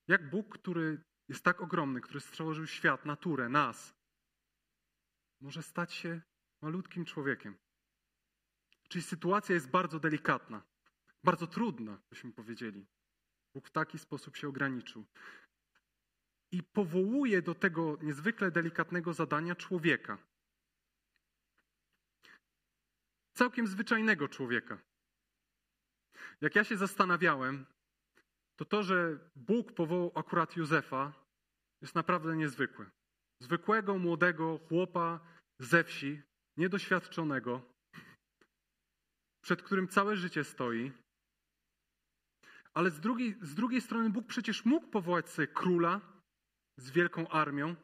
[0.07, 3.95] Jak Bóg, który jest tak ogromny, który stworzył świat, naturę, nas,
[5.41, 6.21] może stać się
[6.61, 7.57] malutkim człowiekiem.
[8.87, 10.63] Czyli sytuacja jest bardzo delikatna,
[11.23, 12.87] bardzo trudna, byśmy powiedzieli.
[13.53, 15.05] Bóg w taki sposób się ograniczył.
[16.51, 20.28] I powołuje do tego niezwykle delikatnego zadania człowieka.
[23.39, 24.77] Całkiem zwyczajnego człowieka.
[26.41, 27.65] Jak ja się zastanawiałem,
[28.55, 31.13] to to, że Bóg powołał akurat Józefa,
[31.81, 32.85] jest naprawdę niezwykłe
[33.41, 35.19] zwykłego, młodego chłopa
[35.59, 36.21] ze wsi,
[36.57, 37.61] niedoświadczonego,
[39.43, 40.91] przed którym całe życie stoi.
[42.73, 46.01] Ale z drugiej, z drugiej strony Bóg przecież mógł powołać sobie króla
[46.77, 47.75] z wielką armią,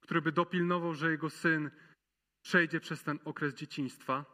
[0.00, 1.70] który by dopilnował, że jego syn
[2.44, 4.33] przejdzie przez ten okres dzieciństwa,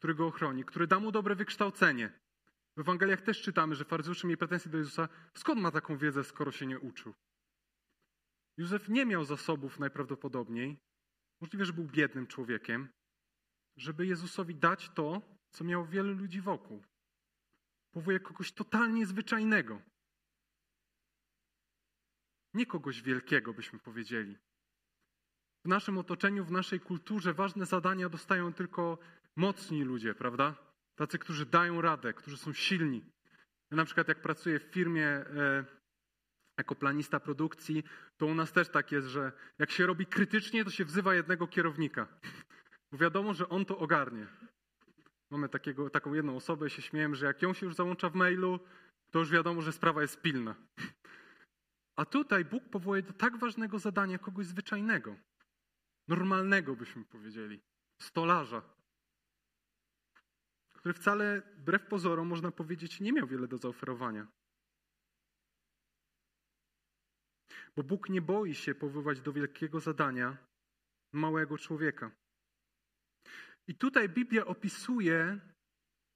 [0.00, 2.12] który go ochroni, który da mu dobre wykształcenie.
[2.76, 5.08] W Ewangeliach też czytamy, że faryzeusze mieli pretensje do Jezusa.
[5.34, 7.14] Skąd ma taką wiedzę, skoro się nie uczył?
[8.56, 10.78] Józef nie miał zasobów najprawdopodobniej,
[11.40, 12.88] możliwe, że był biednym człowiekiem,
[13.76, 16.82] żeby Jezusowi dać to, co miał wielu ludzi wokół.
[17.92, 19.82] Powołuje kogoś totalnie zwyczajnego.
[22.54, 24.38] Nie kogoś wielkiego, byśmy powiedzieli.
[25.64, 28.98] W naszym otoczeniu, w naszej kulturze ważne zadania dostają tylko
[29.36, 30.54] mocni ludzie, prawda?
[30.94, 33.04] Tacy, którzy dają radę, którzy są silni.
[33.70, 35.64] Ja na przykład jak pracuję w firmie e,
[36.58, 37.84] jako planista produkcji,
[38.16, 41.46] to u nas też tak jest, że jak się robi krytycznie, to się wzywa jednego
[41.46, 42.08] kierownika.
[42.92, 44.26] Bo wiadomo, że on to ogarnie.
[45.30, 48.14] Mamy takiego, taką jedną osobę i się śmiejemy, że jak ją się już załącza w
[48.14, 48.60] mailu,
[49.10, 50.54] to już wiadomo, że sprawa jest pilna.
[51.96, 55.16] A tutaj Bóg powołuje do tak ważnego zadania kogoś zwyczajnego,
[56.08, 57.60] normalnego byśmy powiedzieli,
[58.02, 58.62] stolarza,
[60.80, 64.26] który wcale, wbrew pozorom, można powiedzieć, nie miał wiele do zaoferowania.
[67.76, 70.36] Bo Bóg nie boi się powoływać do wielkiego zadania
[71.12, 72.10] małego człowieka.
[73.68, 75.40] I tutaj Biblia opisuje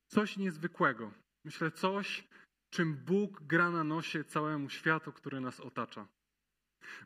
[0.07, 1.13] coś niezwykłego.
[1.45, 2.29] Myślę, coś,
[2.71, 6.09] czym Bóg gra na nosie całemu światu, który nas otacza.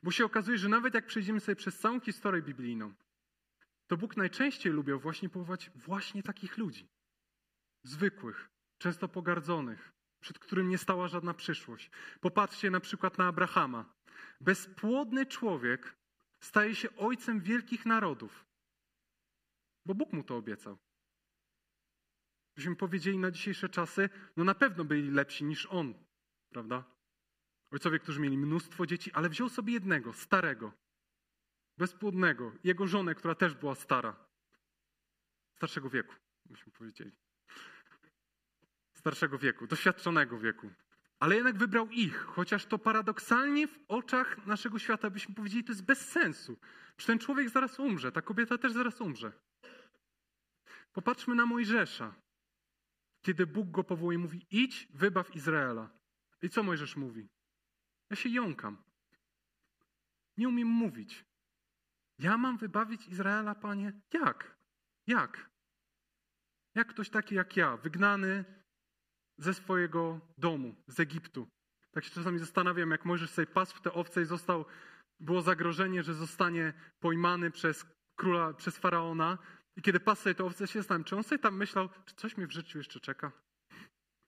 [0.02, 2.94] Bo się okazuje, że nawet jak przejdziemy sobie przez całą historię biblijną,
[3.86, 6.88] to Bóg najczęściej lubił właśnie powołać właśnie takich ludzi.
[7.82, 11.90] Zwykłych, często pogardzonych, przed którym nie stała żadna przyszłość.
[12.20, 13.94] Popatrzcie na przykład na Abrahama.
[14.40, 15.96] Bezpłodny człowiek
[16.40, 18.46] staje się ojcem wielkich narodów,
[19.86, 20.78] bo Bóg mu to obiecał.
[22.56, 25.94] Byśmy powiedzieli na dzisiejsze czasy, no na pewno byli lepsi niż on,
[26.48, 26.84] prawda?
[27.70, 30.72] Ojcowie, którzy mieli mnóstwo dzieci, ale wziął sobie jednego, starego,
[31.78, 34.16] bezpłodnego, jego żonę, która też była stara,
[35.56, 36.14] starszego wieku,
[36.44, 37.12] byśmy powiedzieli.
[38.98, 40.70] Starszego wieku, doświadczonego wieku.
[41.18, 45.84] Ale jednak wybrał ich, chociaż to paradoksalnie w oczach naszego świata byśmy powiedzieli, to jest
[45.84, 46.58] bez sensu.
[46.96, 49.32] Przecież ten człowiek zaraz umrze, ta kobieta też zaraz umrze.
[50.92, 52.14] Popatrzmy na Mojżesza.
[53.22, 55.90] Kiedy Bóg go powołuje, mówi: idź, wybaw Izraela.
[56.42, 57.28] I co Mojżesz mówi?
[58.10, 58.82] Ja się jąkam.
[60.36, 61.24] Nie umiem mówić.
[62.18, 63.92] Ja mam wybawić Izraela, panie?
[64.12, 64.56] Jak?
[65.06, 65.50] Jak?
[66.74, 68.57] Jak ktoś taki jak ja, wygnany
[69.38, 71.48] ze swojego domu, z Egiptu.
[71.90, 74.64] Tak się czasami zastanawiam, jak Mojżesz sobie pasł te owce i został,
[75.20, 79.38] było zagrożenie, że zostanie pojmany przez króla, przez faraona.
[79.76, 82.36] I kiedy pasł sobie te owce, się zastanawiam, czy on sobie tam myślał, czy coś
[82.36, 83.32] mnie w życiu jeszcze czeka?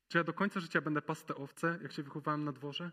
[0.09, 2.91] Czy ja do końca życia będę pasł te owce, jak się wychowałem na dworze?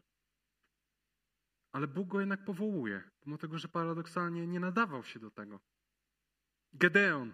[1.71, 5.60] Ale Bóg go jednak powołuje, pomimo tego, że paradoksalnie nie nadawał się do tego.
[6.73, 7.34] Gedeon.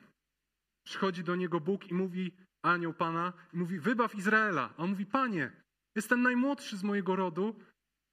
[0.85, 4.73] Przychodzi do niego Bóg i mówi, anioł Pana, i mówi, wybaw Izraela.
[4.77, 5.51] A on mówi, Panie,
[5.95, 7.59] jestem najmłodszy z mojego rodu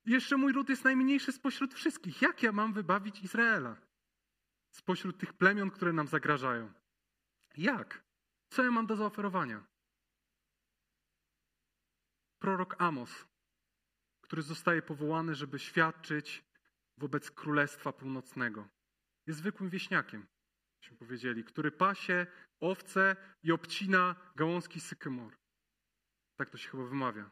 [0.05, 2.23] i jeszcze mój ród jest najmniejszy spośród wszystkich.
[2.23, 3.77] Jak ja mam wybawić Izraela?
[4.71, 6.73] Spośród tych plemion, które nam zagrażają.
[7.57, 8.05] Jak?
[8.51, 9.67] Co ja mam do zaoferowania?
[12.39, 13.31] Prorok Amos
[14.31, 16.45] który zostaje powołany, żeby świadczyć
[16.97, 18.69] wobec Królestwa Północnego.
[19.27, 20.27] Jest zwykłym wieśniakiem,
[20.81, 22.27] byśmy powiedzieli, który pasie
[22.61, 25.37] owce i obcina gałązki sykymor.
[26.37, 27.31] Tak to się chyba wymawia.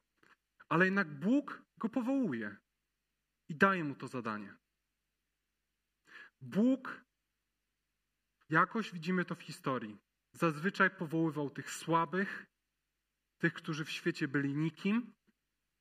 [0.69, 2.57] Ale jednak Bóg go powołuje
[3.49, 4.57] i daje mu to zadanie.
[6.41, 7.05] Bóg,
[8.49, 9.99] jakoś widzimy to w historii,
[10.33, 12.47] zazwyczaj powoływał tych słabych,
[13.39, 15.13] tych, którzy w świecie byli nikim,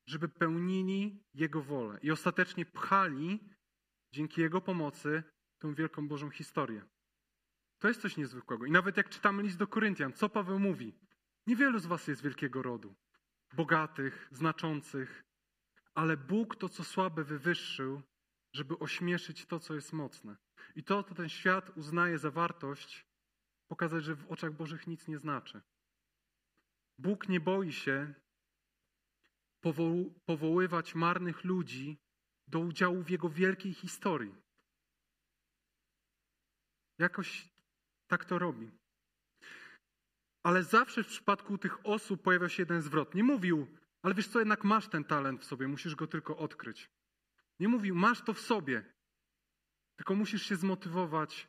[0.06, 3.48] żeby pełnili Jego wolę i ostatecznie pchali
[4.12, 5.22] dzięki Jego pomocy
[5.58, 6.84] tą wielką Bożą historię.
[7.78, 8.66] To jest coś niezwykłego.
[8.66, 10.94] I nawet jak czytamy list do Koryntian, co Paweł mówi?
[11.46, 12.94] Niewielu z was jest wielkiego rodu,
[13.52, 15.24] bogatych, znaczących,
[15.94, 18.02] ale Bóg to, co słabe, wywyższył,
[18.52, 20.36] żeby ośmieszyć to, co jest mocne.
[20.74, 23.06] I to, co ten świat uznaje za wartość,
[23.68, 25.60] pokazać, że w oczach Bożych nic nie znaczy.
[26.98, 28.14] Bóg nie boi się
[30.26, 31.98] powoływać marnych ludzi
[32.46, 34.34] do udziału w jego wielkiej historii.
[36.98, 37.57] Jakoś
[38.08, 38.70] tak to robi.
[40.42, 43.14] Ale zawsze w przypadku tych osób pojawia się jeden zwrot.
[43.14, 43.66] Nie mówił,
[44.02, 46.90] ale wiesz co, jednak masz ten talent w sobie, musisz go tylko odkryć.
[47.60, 48.84] Nie mówił, masz to w sobie,
[49.96, 51.48] tylko musisz się zmotywować,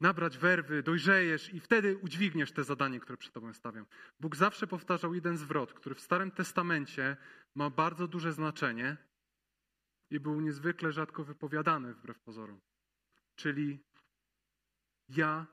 [0.00, 3.86] nabrać werwy, dojrzejesz i wtedy udźwigniesz te zadanie, które przed tobą stawiam.
[4.20, 7.16] Bóg zawsze powtarzał jeden zwrot, który w Starym Testamencie
[7.54, 8.96] ma bardzo duże znaczenie
[10.10, 12.60] i był niezwykle rzadko wypowiadany wbrew pozorom.
[13.36, 13.84] Czyli
[15.08, 15.46] ja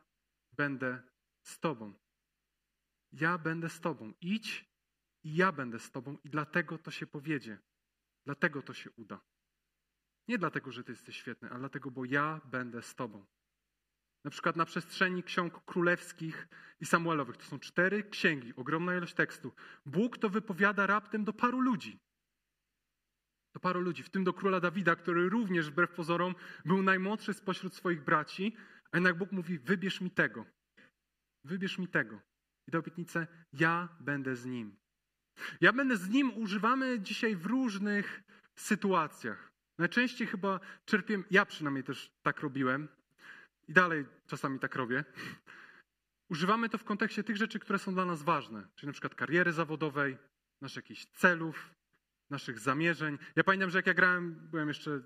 [0.58, 1.02] będę
[1.44, 1.94] z tobą.
[3.12, 4.13] Ja będę z tobą.
[4.22, 4.65] Idź
[5.24, 7.58] i ja będę z tobą i dlatego to się powiedzie.
[8.26, 9.22] Dlatego to się uda.
[10.28, 13.26] Nie dlatego, że ty jesteś świetny, ale dlatego, bo ja będę z tobą.
[14.24, 16.48] Na przykład na przestrzeni ksiąg królewskich
[16.80, 17.38] i samuelowych.
[17.38, 19.54] To są cztery księgi, ogromna ilość tekstu.
[19.86, 22.00] Bóg to wypowiada raptem do paru ludzi.
[23.54, 27.76] Do paru ludzi, w tym do króla Dawida, który również wbrew pozorom był najmłodszy spośród
[27.76, 28.56] swoich braci,
[28.96, 30.46] a jednak Bóg mówi: Wybierz mi tego.
[31.44, 32.22] Wybierz mi tego.
[32.68, 34.76] I tę obietnicę, ja będę z nim.
[35.62, 38.24] Ja będę z nim używamy dzisiaj w różnych
[38.56, 39.52] sytuacjach.
[39.80, 42.88] Najczęściej chyba czerpię, ja przynajmniej też tak robiłem,
[43.68, 45.04] i dalej czasami tak robię.
[46.30, 49.54] Używamy to w kontekście tych rzeczy, które są dla nas ważne, czyli na przykład kariery
[49.54, 50.18] zawodowej,
[50.62, 51.74] naszych jakichś celów,
[52.30, 53.18] naszych zamierzeń.
[53.36, 55.02] Ja pamiętam, że jak ja grałem, byłem jeszcze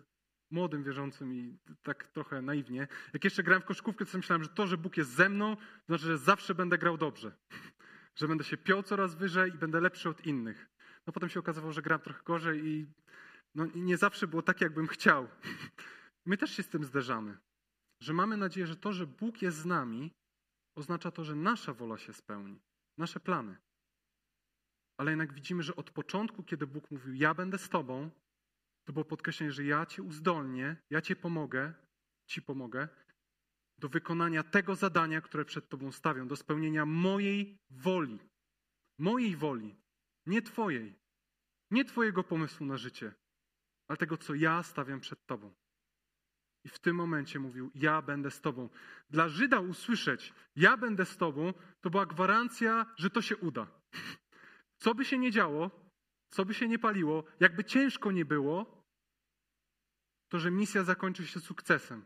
[0.52, 2.88] młodym wierzącym i tak trochę naiwnie.
[3.14, 6.04] Jak jeszcze grałem w koszykówkę, to myślałem, że to, że Bóg jest ze mną, znaczy,
[6.04, 7.32] że zawsze będę grał dobrze.
[8.16, 10.70] Że będę się piął coraz wyżej i będę lepszy od innych.
[11.08, 12.88] No potem się okazało, że gram trochę gorzej i
[13.56, 15.28] no, nie zawsze było tak, jakbym chciał.
[16.26, 17.38] My też się z tym zderzamy
[18.00, 20.12] że mamy nadzieję, że to, że Bóg jest z nami,
[20.76, 22.60] oznacza to, że nasza wola się spełni,
[22.98, 23.58] nasze plany.
[24.98, 28.10] Ale jednak widzimy, że od początku, kiedy Bóg mówił: Ja będę z Tobą,
[28.90, 31.74] to było podkreślenie, że ja Cię uzdolnię, ja Cię pomogę,
[32.26, 32.88] Ci pomogę,
[33.78, 38.20] do wykonania tego zadania, które przed Tobą stawiam, do spełnienia mojej woli.
[39.00, 39.76] Mojej woli,
[40.26, 40.96] nie Twojej.
[41.72, 43.14] Nie Twojego pomysłu na życie,
[43.88, 45.54] ale tego, co ja stawiam przed Tobą.
[46.64, 48.70] I w tym momencie mówił: Ja będę z Tobą.
[49.10, 53.68] Dla Żyda usłyszeć: Ja będę z Tobą, to była gwarancja, że to się uda.
[54.78, 55.72] Co by się nie działo,
[56.30, 58.79] co by się nie paliło, jakby ciężko nie było,
[60.30, 62.06] to że misja zakończy się sukcesem.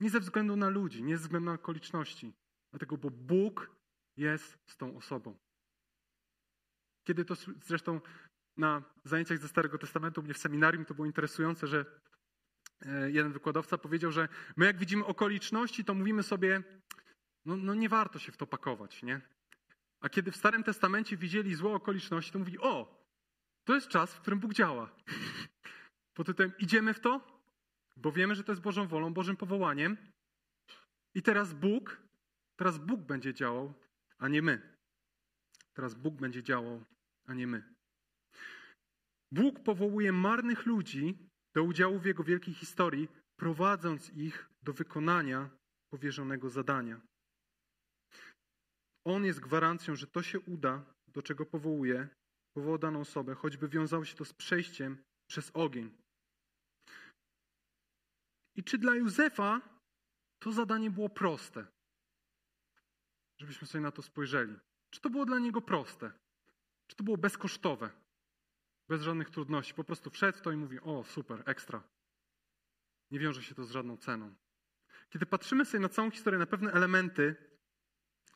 [0.00, 2.32] Nie ze względu na ludzi, nie ze względu na okoliczności,
[2.70, 3.70] dlatego, bo Bóg
[4.16, 5.38] jest z tą osobą.
[7.04, 7.34] Kiedy to
[7.64, 8.00] zresztą
[8.56, 11.84] na zajęciach ze Starego Testamentu, mnie w seminarium to było interesujące, że
[12.86, 16.62] e, jeden wykładowca powiedział, że my jak widzimy okoliczności, to mówimy sobie,
[17.44, 19.20] no, no nie warto się w to pakować, nie?
[20.00, 23.04] A kiedy w Starym Testamencie widzieli złe okoliczności, to mówili, o,
[23.64, 24.90] to jest czas, w którym Bóg działa.
[26.14, 27.40] Pod tytułem idziemy w to,
[27.96, 29.96] bo wiemy, że to jest Bożą wolą, Bożym powołaniem.
[31.14, 32.02] I teraz Bóg,
[32.56, 33.74] teraz Bóg będzie działał,
[34.18, 34.76] a nie my.
[35.74, 36.84] Teraz Bóg będzie działał,
[37.26, 37.74] a nie my.
[39.32, 41.18] Bóg powołuje marnych ludzi
[41.54, 45.50] do udziału w Jego wielkiej historii, prowadząc ich do wykonania
[45.90, 47.00] powierzonego zadania.
[49.04, 52.08] On jest gwarancją, że to się uda, do czego powołuje,
[52.56, 56.03] powoła daną osobę, choćby wiązało się to z przejściem przez ogień.
[58.54, 59.60] I czy dla Józefa
[60.38, 61.66] to zadanie było proste?
[63.38, 64.56] Żebyśmy sobie na to spojrzeli.
[64.90, 66.12] Czy to było dla niego proste?
[66.86, 67.90] Czy to było bezkosztowe?
[68.88, 69.74] Bez żadnych trudności.
[69.74, 71.82] Po prostu wszedł w to i mówi: O, super, ekstra.
[73.10, 74.34] Nie wiąże się to z żadną ceną.
[75.10, 77.36] Kiedy patrzymy sobie na całą historię, na pewne elementy,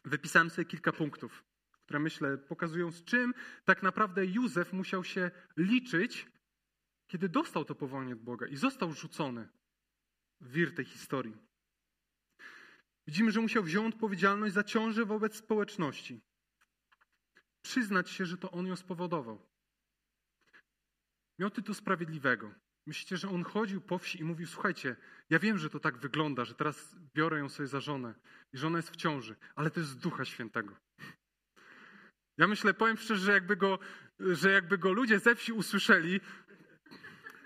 [0.04, 1.44] wypisałem sobie kilka punktów,
[1.82, 6.26] które myślę pokazują, z czym tak naprawdę Józef musiał się liczyć,
[7.06, 9.48] kiedy dostał to powołanie od Boga i został rzucony
[10.40, 11.36] wir tej historii.
[13.06, 16.20] Widzimy, że musiał wziąć odpowiedzialność za ciążę wobec społeczności.
[17.62, 19.46] Przyznać się, że to on ją spowodował.
[21.38, 22.54] Miał tytuł sprawiedliwego.
[22.86, 24.96] Myślicie, że on chodził po wsi i mówił: Słuchajcie,
[25.30, 28.14] ja wiem, że to tak wygląda, że teraz biorę ją sobie za żonę
[28.52, 30.76] i żona jest w ciąży, ale to jest Ducha Świętego.
[32.38, 33.78] Ja myślę, powiem szczerze, że jakby go,
[34.20, 36.20] że jakby go ludzie ze wsi usłyszeli,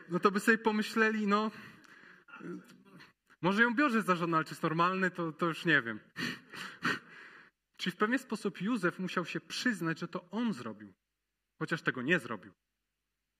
[0.08, 1.50] no to by sobie pomyśleli, no,
[3.42, 6.00] może ją biorę za żonę, ale czy jest normalny, to, to już nie wiem.
[7.76, 10.94] Czyli w pewien sposób Józef musiał się przyznać, że to on zrobił,
[11.58, 12.52] chociaż tego nie zrobił.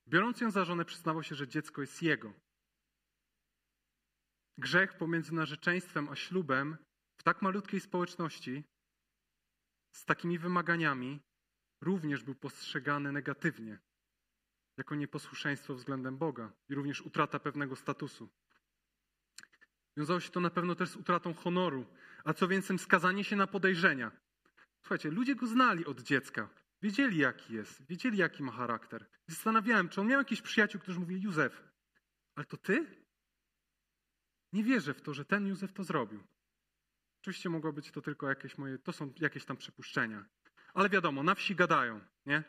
[0.08, 2.32] Biorąc ją za żonę, przyznawał się, że dziecko jest jego.
[4.58, 6.76] Grzech pomiędzy narzeczeństwem a ślubem
[7.16, 8.64] w tak malutkiej społeczności,
[9.92, 11.20] z takimi wymaganiami,
[11.80, 13.78] również był postrzegany negatywnie,
[14.76, 18.28] jako nieposłuszeństwo względem Boga i również utrata pewnego statusu.
[19.96, 21.86] Wiązało się to na pewno też z utratą honoru,
[22.24, 24.10] a co więcej, skazanie się na podejrzenia.
[24.80, 26.48] Słuchajcie, ludzie go znali od dziecka.
[26.82, 29.06] Wiedzieli, jaki jest, wiedzieli, jaki ma charakter.
[29.26, 31.62] Zastanawiałem, czy on miał jakiś przyjaciół, którzy mówili, Józef,
[32.34, 33.04] ale to ty?
[34.52, 36.24] Nie wierzę w to, że ten Józef to zrobił.
[37.20, 40.24] Oczywiście mogło być to tylko jakieś moje, to są jakieś tam przypuszczenia.
[40.74, 42.44] Ale wiadomo, na wsi gadają, nie?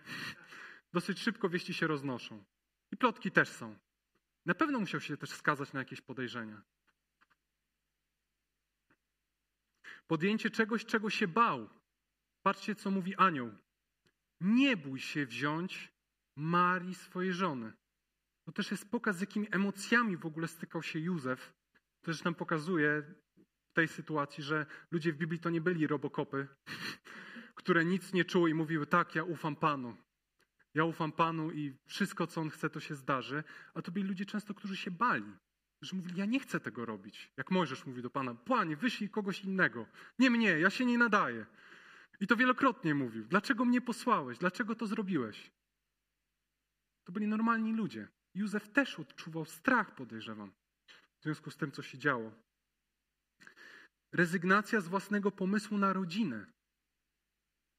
[0.93, 2.43] Dosyć szybko wieści się roznoszą.
[2.91, 3.79] I plotki też są.
[4.45, 6.61] Na pewno musiał się też skazać na jakieś podejrzenia.
[10.07, 11.69] Podjęcie czegoś, czego się bał.
[12.43, 13.51] Patrzcie, co mówi anioł.
[14.41, 15.93] Nie bój się wziąć
[16.35, 17.73] Marii, swojej żony.
[18.45, 21.53] To też jest pokaz, z jakimi emocjami w ogóle stykał się Józef.
[22.01, 23.03] To też nam pokazuje
[23.69, 26.47] w tej sytuacji, że ludzie w Biblii to nie byli robokopy,
[27.55, 29.97] które nic nie czuły i mówiły, tak, ja ufam Panu.
[30.73, 33.43] Ja ufam Panu i wszystko, co On chce, to się zdarzy.
[33.73, 35.33] A to byli ludzie często, którzy się bali.
[35.83, 37.31] Że mówili, ja nie chcę tego robić.
[37.37, 39.85] Jak Mojżesz mówi do Pana, Panie, wyślij kogoś innego.
[40.19, 41.45] Nie mnie, ja się nie nadaję.
[42.19, 43.25] I to wielokrotnie mówił.
[43.25, 44.37] Dlaczego mnie posłałeś?
[44.37, 45.51] Dlaczego to zrobiłeś?
[47.03, 48.07] To byli normalni ludzie.
[48.33, 50.51] Józef też odczuwał strach, podejrzewam,
[51.19, 52.31] w związku z tym, co się działo.
[54.11, 56.45] Rezygnacja z własnego pomysłu na rodzinę.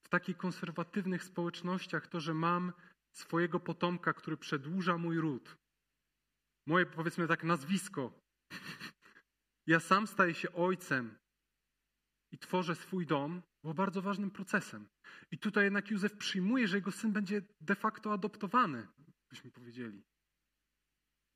[0.06, 2.72] W takich konserwatywnych społecznościach to, że mam
[3.12, 5.56] swojego potomka, który przedłuża mój ród.
[6.66, 8.20] Moje, powiedzmy tak, nazwisko.
[9.66, 11.18] Ja sam staję się ojcem
[12.32, 14.88] i tworzę swój dom, było bardzo ważnym procesem.
[15.30, 18.88] I tutaj jednak Józef przyjmuje, że jego syn będzie de facto adoptowany,
[19.30, 20.04] byśmy powiedzieli.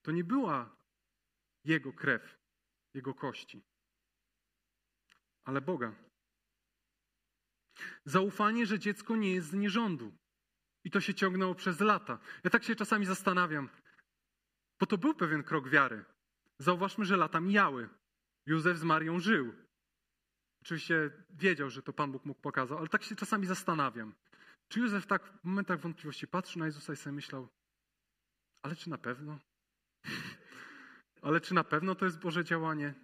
[0.02, 0.76] To nie była
[1.64, 2.38] jego krew,
[2.94, 3.62] jego kości,
[5.44, 5.94] ale Boga.
[8.04, 10.12] Zaufanie, że dziecko nie jest z nierządu.
[10.84, 12.18] I to się ciągnęło przez lata.
[12.44, 13.68] Ja tak się czasami zastanawiam,
[14.80, 16.04] bo to był pewien krok wiary.
[16.58, 17.88] Zauważmy, że lata mijały.
[18.46, 19.54] Józef z Marią żył.
[20.62, 24.14] Oczywiście wiedział, że to Pan Bóg mógł pokazał, ale tak się czasami zastanawiam.
[24.68, 27.48] Czy Józef tak w momentach wątpliwości patrzył na Jezusa i sobie myślał,
[28.62, 29.38] ale czy na pewno?
[31.22, 32.94] ale czy na pewno to jest Boże działanie?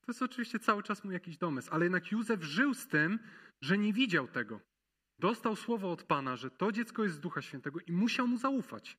[0.00, 3.18] To jest oczywiście cały czas mu jakiś domysł, ale jednak Józef żył z tym,
[3.60, 4.60] że nie widział tego.
[5.18, 8.98] Dostał słowo od Pana, że to dziecko jest z Ducha Świętego i musiał mu zaufać.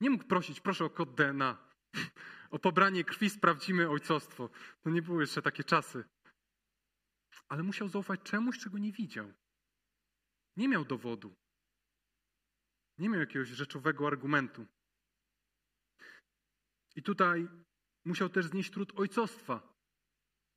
[0.00, 1.58] Nie mógł prosić, proszę o kod DNA,
[2.50, 4.50] o pobranie krwi sprawdzimy ojcostwo.
[4.82, 6.04] To nie były jeszcze takie czasy.
[7.48, 9.32] Ale musiał zaufać czemuś, czego nie widział.
[10.56, 11.36] Nie miał dowodu.
[12.98, 14.66] Nie miał jakiegoś rzeczowego argumentu.
[16.96, 17.48] I tutaj
[18.04, 19.78] musiał też znieść trud ojcostwa.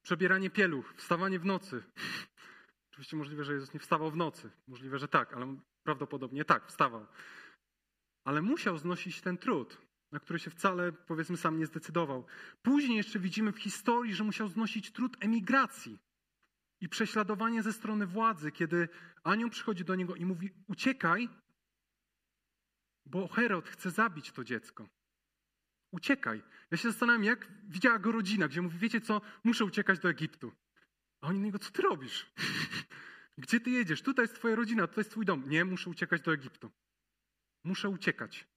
[0.03, 1.83] Przebieranie pieluch, wstawanie w nocy.
[2.91, 4.51] Oczywiście możliwe, że Jezus nie wstawał w nocy.
[4.67, 7.07] Możliwe, że tak, ale prawdopodobnie tak, wstawał.
[8.23, 9.77] Ale musiał znosić ten trud,
[10.11, 12.25] na który się wcale, powiedzmy, sam nie zdecydował.
[12.61, 15.99] Później jeszcze widzimy w historii, że musiał znosić trud emigracji
[16.81, 18.89] i prześladowanie ze strony władzy, kiedy
[19.23, 21.29] anioł przychodzi do niego i mówi: Uciekaj,
[23.05, 24.89] bo Herod chce zabić to dziecko.
[25.91, 26.43] Uciekaj.
[26.71, 30.51] Ja się zastanawiam, jak widziała go rodzina, gdzie mówi: Wiecie co, muszę uciekać do Egiptu.
[31.21, 32.25] A oni do niego: Co ty robisz?
[33.37, 34.01] Gdzie ty jedziesz?
[34.01, 35.49] Tutaj jest twoja rodzina, tutaj jest twój dom.
[35.49, 36.71] Nie, muszę uciekać do Egiptu.
[37.63, 38.47] Muszę uciekać.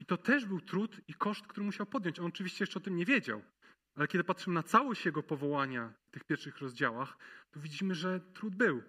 [0.00, 2.18] I to też był trud i koszt, który musiał podjąć.
[2.18, 3.42] On oczywiście jeszcze o tym nie wiedział.
[3.94, 7.18] Ale kiedy patrzymy na całość jego powołania w tych pierwszych rozdziałach,
[7.50, 8.82] to widzimy, że trud był.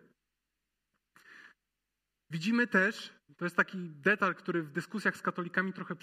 [2.29, 5.95] Widzimy też, to jest taki detal, który w dyskusjach z katolikami trochę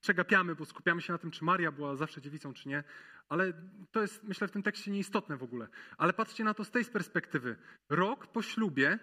[0.00, 2.84] przegapiamy, bo skupiamy się na tym, czy Maria była zawsze dziewicą, czy nie,
[3.28, 3.52] ale
[3.90, 5.68] to jest, myślę, w tym tekście nieistotne w ogóle.
[5.96, 7.56] Ale patrzcie na to z tej perspektywy.
[7.88, 8.98] Rok po ślubie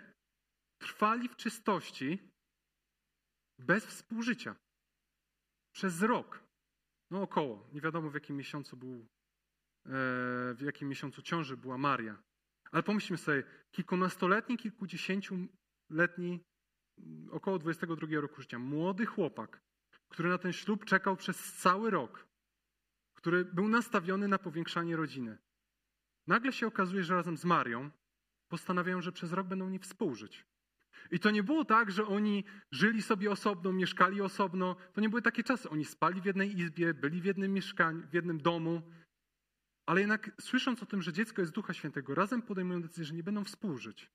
[0.77, 2.31] trwali w czystości
[3.59, 4.55] bez współżycia.
[5.71, 6.43] Przez rok.
[7.11, 7.69] No około.
[7.73, 9.05] Nie wiadomo w jakim miesiącu był, e,
[10.53, 12.23] w jakim miesiącu ciąży była Maria.
[12.71, 16.43] Ale pomyślmy sobie, kilkunastoletni, kilkudziesięcioletni,
[17.31, 19.61] około 22 roku życia, młody chłopak,
[20.09, 22.27] który na ten ślub czekał przez cały rok,
[23.13, 25.37] który był nastawiony na powiększanie rodziny.
[26.27, 27.91] Nagle się okazuje, że razem z Marią
[28.47, 30.45] postanawiają, że przez rok będą nie współżyć.
[31.11, 34.75] I to nie było tak, że oni żyli sobie osobno, mieszkali osobno.
[34.93, 35.69] To nie były takie czasy.
[35.69, 38.81] Oni spali w jednej izbie, byli w jednym mieszkaniu, w jednym domu.
[39.85, 43.23] Ale jednak słysząc o tym, że dziecko jest Ducha Świętego, razem podejmują decyzję, że nie
[43.23, 44.11] będą współżyć.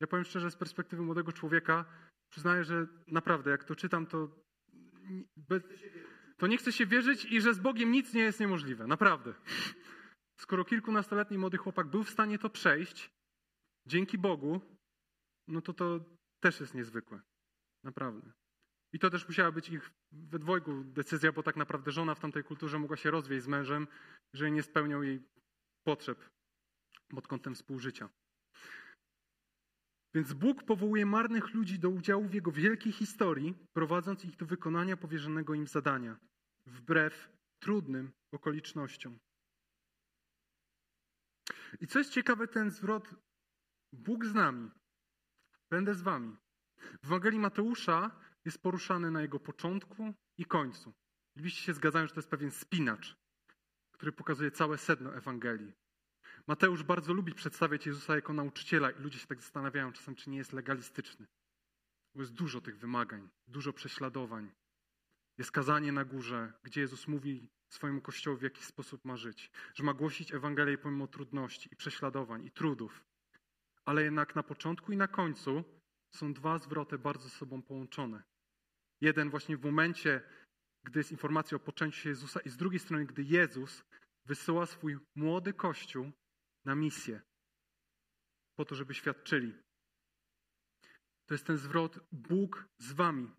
[0.00, 1.84] Ja powiem szczerze, z perspektywy młodego człowieka,
[2.30, 4.44] przyznaję, że naprawdę, jak to czytam, to,
[6.36, 8.86] to nie chcę się wierzyć i że z Bogiem nic nie jest niemożliwe.
[8.86, 9.34] Naprawdę.
[10.40, 13.10] Skoro kilkunastoletni młody chłopak był w stanie to przejść,
[13.86, 14.60] dzięki Bogu,
[15.48, 16.00] no to to
[16.40, 17.20] też jest niezwykłe.
[17.84, 18.32] Naprawdę.
[18.92, 22.44] I to też musiała być ich we dwojgu decyzja, bo tak naprawdę żona w tamtej
[22.44, 23.86] kulturze mogła się rozwieść z mężem,
[24.34, 25.22] jeżeli nie spełniał jej
[25.86, 26.30] potrzeb
[27.08, 28.08] pod kątem współżycia.
[30.14, 34.96] Więc Bóg powołuje marnych ludzi do udziału w Jego wielkiej historii, prowadząc ich do wykonania
[34.96, 36.18] powierzonego im zadania,
[36.66, 37.28] wbrew
[37.62, 39.18] trudnym okolicznościom.
[41.80, 43.14] I co jest ciekawe, ten zwrot
[43.92, 44.70] Bóg z nami
[45.72, 46.36] Będę z wami.
[47.02, 48.10] W Ewangelii Mateusza
[48.44, 50.92] jest poruszany na jego początku i końcu.
[51.36, 53.16] Oczywiście się zgadzają, że to jest pewien spinacz,
[53.92, 55.72] który pokazuje całe sedno Ewangelii.
[56.46, 60.38] Mateusz bardzo lubi przedstawiać Jezusa jako nauczyciela i ludzie się tak zastanawiają czasem, czy nie
[60.38, 61.26] jest legalistyczny.
[62.14, 64.52] Bo jest dużo tych wymagań, dużo prześladowań.
[65.38, 69.50] Jest kazanie na górze, gdzie Jezus mówi swojemu kościołowi, w jaki sposób ma żyć.
[69.74, 73.04] Że ma głosić Ewangelię pomimo trudności i prześladowań i trudów
[73.84, 75.64] ale jednak na początku i na końcu
[76.14, 78.22] są dwa zwroty bardzo ze sobą połączone.
[79.00, 80.22] Jeden właśnie w momencie,
[80.84, 83.84] gdy jest informacja o poczęciu się Jezusa, i z drugiej strony, gdy Jezus
[84.26, 86.12] wysyła swój młody kościół
[86.64, 87.20] na misję,
[88.56, 89.54] po to, żeby świadczyli.
[91.26, 93.30] To jest ten zwrot Bóg z wami.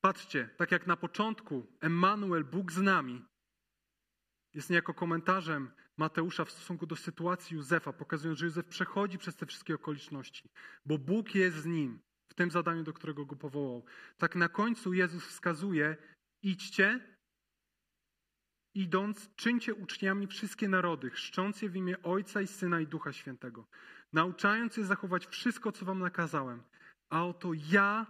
[0.00, 3.24] Patrzcie, tak jak na początku Emmanuel, Bóg z nami,
[4.54, 5.70] jest niejako komentarzem
[6.02, 10.48] Mateusza w stosunku do sytuacji Józefa, pokazując, że Józef przechodzi przez te wszystkie okoliczności,
[10.86, 13.84] bo Bóg jest z nim w tym zadaniu, do którego go powołał.
[14.18, 15.96] Tak na końcu Jezus wskazuje:
[16.42, 17.16] idźcie,
[18.74, 23.66] idąc, czyńcie uczniami wszystkie narody, chrzcząc je w imię Ojca i Syna i Ducha Świętego,
[24.12, 26.62] nauczając je zachować wszystko, co wam nakazałem.
[27.10, 28.06] A oto ja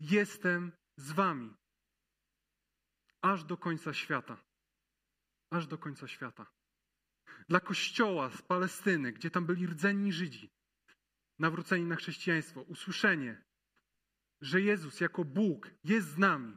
[0.00, 1.54] jestem z wami,
[3.22, 4.36] aż do końca świata.
[5.50, 6.57] Aż do końca świata
[7.48, 10.50] dla kościoła z Palestyny, gdzie tam byli rdzenni Żydzi,
[11.38, 13.44] nawróceni na chrześcijaństwo, usłyszenie,
[14.40, 16.56] że Jezus jako Bóg jest z nami.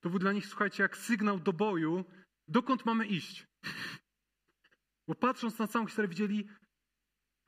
[0.00, 2.04] To był dla nich, słuchajcie, jak sygnał do boju,
[2.48, 3.46] dokąd mamy iść.
[5.08, 6.48] Bo patrząc na całą historię, widzieli,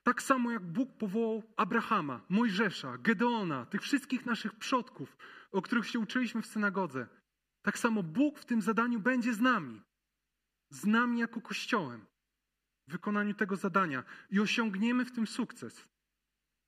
[0.03, 5.17] tak samo jak Bóg powołał Abrahama, Mojżesza, Gedeona, tych wszystkich naszych przodków,
[5.53, 7.09] o których się uczyliśmy w synagodze,
[7.63, 9.83] tak samo Bóg w tym zadaniu będzie z nami.
[10.71, 12.07] Z nami jako Kościołem.
[12.89, 14.05] W wykonaniu tego zadania.
[14.31, 15.89] I osiągniemy w tym sukces.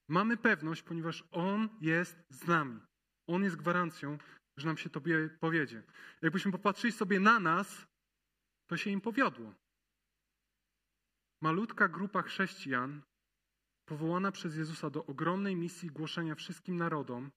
[0.09, 2.81] Mamy pewność, ponieważ On jest z nami.
[3.27, 4.19] On jest gwarancją,
[4.57, 5.83] że nam się Tobie powiedzie.
[6.23, 7.87] Jakbyśmy popatrzyli sobie na nas,
[8.66, 9.55] to się im powiodło.
[11.43, 13.03] Malutka grupa chrześcijan,
[13.89, 17.31] powołana przez Jezusa do ogromnej misji głoszenia wszystkim narodom,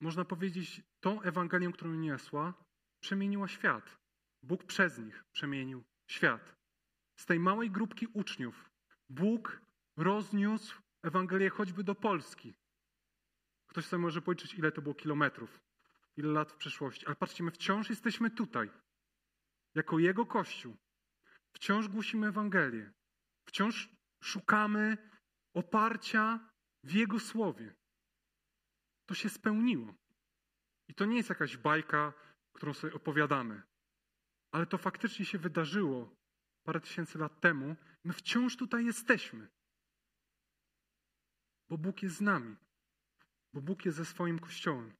[0.00, 2.54] można powiedzieć, tą Ewangelię, którą niosła,
[3.02, 3.98] przemieniła świat.
[4.42, 6.57] Bóg przez nich przemienił świat.
[7.18, 8.70] Z tej małej grupki uczniów
[9.08, 9.60] Bóg
[9.96, 12.54] rozniósł Ewangelię choćby do Polski.
[13.66, 15.60] Ktoś sobie może policzyć, ile to było kilometrów,
[16.16, 17.06] ile lat w przeszłości.
[17.06, 18.70] Ale patrzcie, my wciąż jesteśmy tutaj,
[19.74, 20.76] jako Jego Kościół.
[21.52, 22.92] Wciąż głosimy Ewangelię.
[23.44, 23.88] Wciąż
[24.22, 24.96] szukamy
[25.54, 26.50] oparcia
[26.84, 27.74] w Jego Słowie.
[29.06, 29.94] To się spełniło.
[30.88, 32.12] I to nie jest jakaś bajka,
[32.52, 33.62] którą sobie opowiadamy.
[34.52, 36.17] Ale to faktycznie się wydarzyło
[36.68, 37.76] parę tysięcy lat temu.
[38.04, 39.48] My wciąż tutaj jesteśmy.
[41.68, 42.56] Bo Bóg jest z nami.
[43.52, 44.92] Bo Bóg jest ze swoim Kościołem.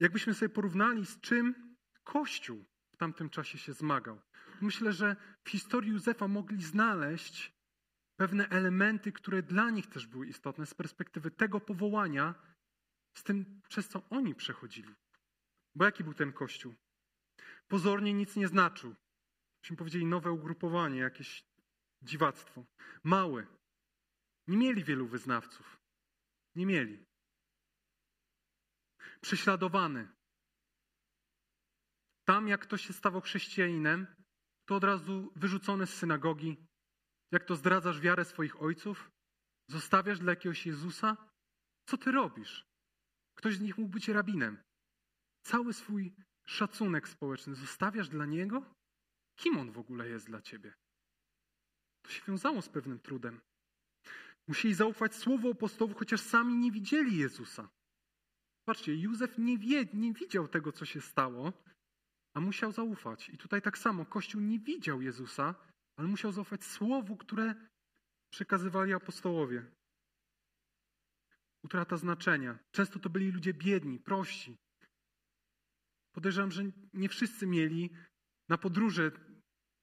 [0.00, 4.20] Jakbyśmy sobie porównali, z czym Kościół w tamtym czasie się zmagał.
[4.60, 7.52] Myślę, że w historii Józefa mogli znaleźć
[8.16, 12.34] pewne elementy, które dla nich też były istotne z perspektywy tego powołania,
[13.16, 14.94] z tym, przez co oni przechodzili.
[15.74, 16.74] Bo jaki był ten kościół?
[17.68, 18.94] Pozornie nic nie znaczył.
[19.64, 21.44] Myśmy powiedzieli nowe ugrupowanie, jakieś
[22.02, 22.64] dziwactwo.
[23.04, 23.46] Mały.
[24.46, 25.80] Nie mieli wielu wyznawców.
[26.54, 27.06] Nie mieli.
[29.20, 30.08] Prześladowany.
[32.24, 34.06] Tam, jak ktoś się stawał chrześcijaninem,
[34.66, 36.66] to od razu wyrzucony z synagogi.
[37.30, 39.10] Jak to zdradzasz wiarę swoich ojców?
[39.68, 41.16] Zostawiasz dla jakiegoś Jezusa?
[41.86, 42.66] Co ty robisz?
[43.34, 44.62] Ktoś z nich mógł być rabinem.
[45.42, 48.74] Cały swój szacunek społeczny zostawiasz dla niego?
[49.36, 50.74] Kim on w ogóle jest dla ciebie?
[52.02, 53.40] To się wiązało z pewnym trudem.
[54.48, 57.68] Musieli zaufać słowu apostołów, chociaż sami nie widzieli Jezusa.
[58.64, 61.52] Patrzcie, Józef nie, wie, nie widział tego, co się stało,
[62.34, 63.28] a musiał zaufać.
[63.28, 65.54] I tutaj tak samo, Kościół nie widział Jezusa,
[65.96, 67.54] ale musiał zaufać słowu, które
[68.30, 69.66] przekazywali apostołowie.
[71.64, 72.58] Utrata znaczenia.
[72.70, 74.56] Często to byli ludzie biedni, prości.
[76.12, 76.62] Podejrzewam, że
[76.94, 77.90] nie wszyscy mieli
[78.48, 79.10] na podróże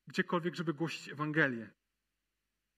[0.07, 1.71] gdziekolwiek, żeby głosić Ewangelię.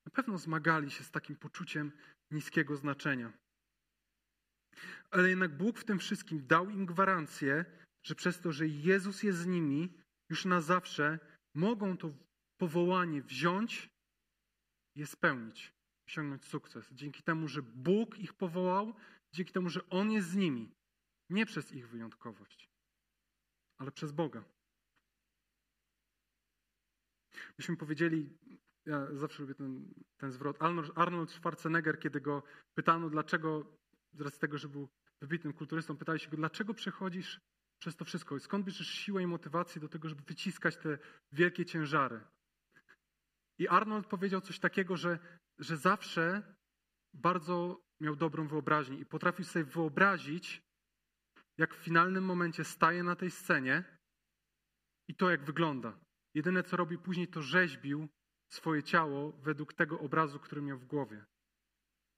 [0.06, 1.92] Na pewno zmagali się z takim poczuciem
[2.32, 3.34] niskiego znaczenia.
[5.12, 7.66] Ale jednak Bóg w tym wszystkim dał im gwarancję,
[8.06, 9.94] że przez to, że Jezus jest z nimi,
[10.30, 11.20] już na zawsze
[11.56, 12.14] mogą to
[12.58, 13.90] powołanie wziąć
[14.96, 15.74] i je spełnić,
[16.08, 16.90] osiągnąć sukces.
[16.92, 18.96] Dzięki temu, że Bóg ich powołał,
[19.34, 20.72] dzięki temu, że On jest z nimi.
[21.30, 22.70] Nie przez ich wyjątkowość,
[23.80, 24.44] ale przez Boga.
[27.58, 28.38] Myśmy powiedzieli,
[28.86, 30.58] ja zawsze lubię ten, ten zwrot,
[30.95, 32.43] Arnold Schwarzenegger, kiedy go
[32.74, 33.78] pytano, dlaczego,
[34.14, 34.89] z racji tego, że był
[35.22, 37.39] wybitnym kulturystą, pytali się go, dlaczego przechodzisz
[37.80, 38.39] przez to wszystko?
[38.39, 40.97] Skąd bierzesz siłę i motywację do tego, żeby wyciskać te
[41.32, 42.22] wielkie ciężary?
[43.58, 45.20] I Arnold powiedział coś takiego, że,
[45.58, 46.56] że zawsze
[47.14, 50.62] bardzo miał dobrą wyobraźnię i potrafił sobie wyobrazić,
[51.58, 53.84] jak w finalnym momencie staje na tej scenie
[55.08, 55.99] i to, jak wygląda.
[56.34, 58.08] Jedyne, co robi później, to rzeźbił
[58.50, 61.26] swoje ciało według tego obrazu, który miał w głowie.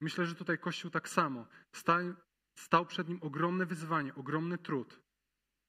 [0.00, 1.46] Myślę, że tutaj Kościół tak samo.
[1.72, 2.14] Stał,
[2.58, 5.00] stał przed nim ogromne wyzwanie, ogromny trud.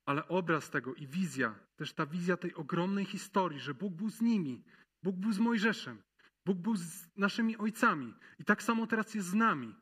[0.05, 4.21] Ale obraz tego i wizja, też ta wizja tej ogromnej historii, że Bóg był z
[4.21, 4.63] nimi,
[5.03, 6.01] Bóg był z Mojżeszem,
[6.45, 9.75] Bóg był z naszymi ojcami i tak samo teraz jest z nami.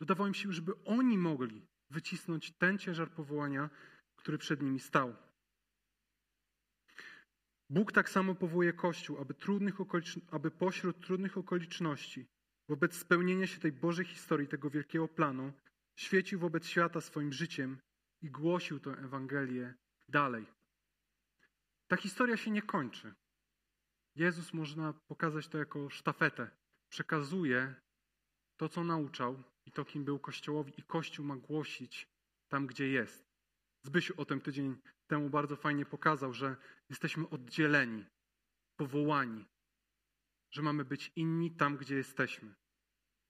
[0.00, 3.70] Dodawało im się, żeby oni mogli wycisnąć ten ciężar powołania,
[4.16, 5.16] który przed nimi stał.
[7.70, 9.76] Bóg tak samo powołuje Kościół, aby, trudnych
[10.30, 12.26] aby pośród trudnych okoliczności,
[12.68, 15.52] wobec spełnienia się tej Bożej historii, tego wielkiego planu,
[15.96, 17.78] świecił wobec świata swoim życiem
[18.22, 19.74] i głosił tę Ewangelię
[20.08, 20.46] dalej.
[21.88, 23.14] Ta historia się nie kończy.
[24.14, 26.50] Jezus można pokazać to jako sztafetę.
[26.88, 27.74] Przekazuje
[28.56, 32.08] to, co nauczał i to, kim był Kościołowi, i Kościół ma głosić
[32.48, 33.25] tam, gdzie jest.
[33.86, 34.76] Zbysiu o tym tydzień
[35.06, 36.56] temu bardzo fajnie pokazał, że
[36.88, 38.04] jesteśmy oddzieleni,
[38.76, 39.46] powołani,
[40.50, 42.54] że mamy być inni tam, gdzie jesteśmy.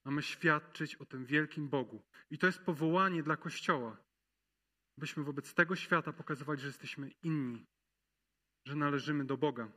[0.04, 2.02] Mamy świadczyć o tym wielkim Bogu.
[2.30, 3.96] I to jest powołanie dla Kościoła,
[4.98, 7.66] byśmy wobec tego świata pokazywali, że jesteśmy inni,
[8.66, 9.72] że należymy do Boga.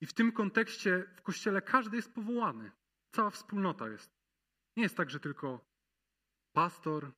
[0.00, 2.72] I w tym kontekście w kościele każdy jest powołany.
[3.12, 4.10] Cała wspólnota jest.
[4.76, 5.64] Nie jest tak, że tylko
[6.52, 7.12] pastor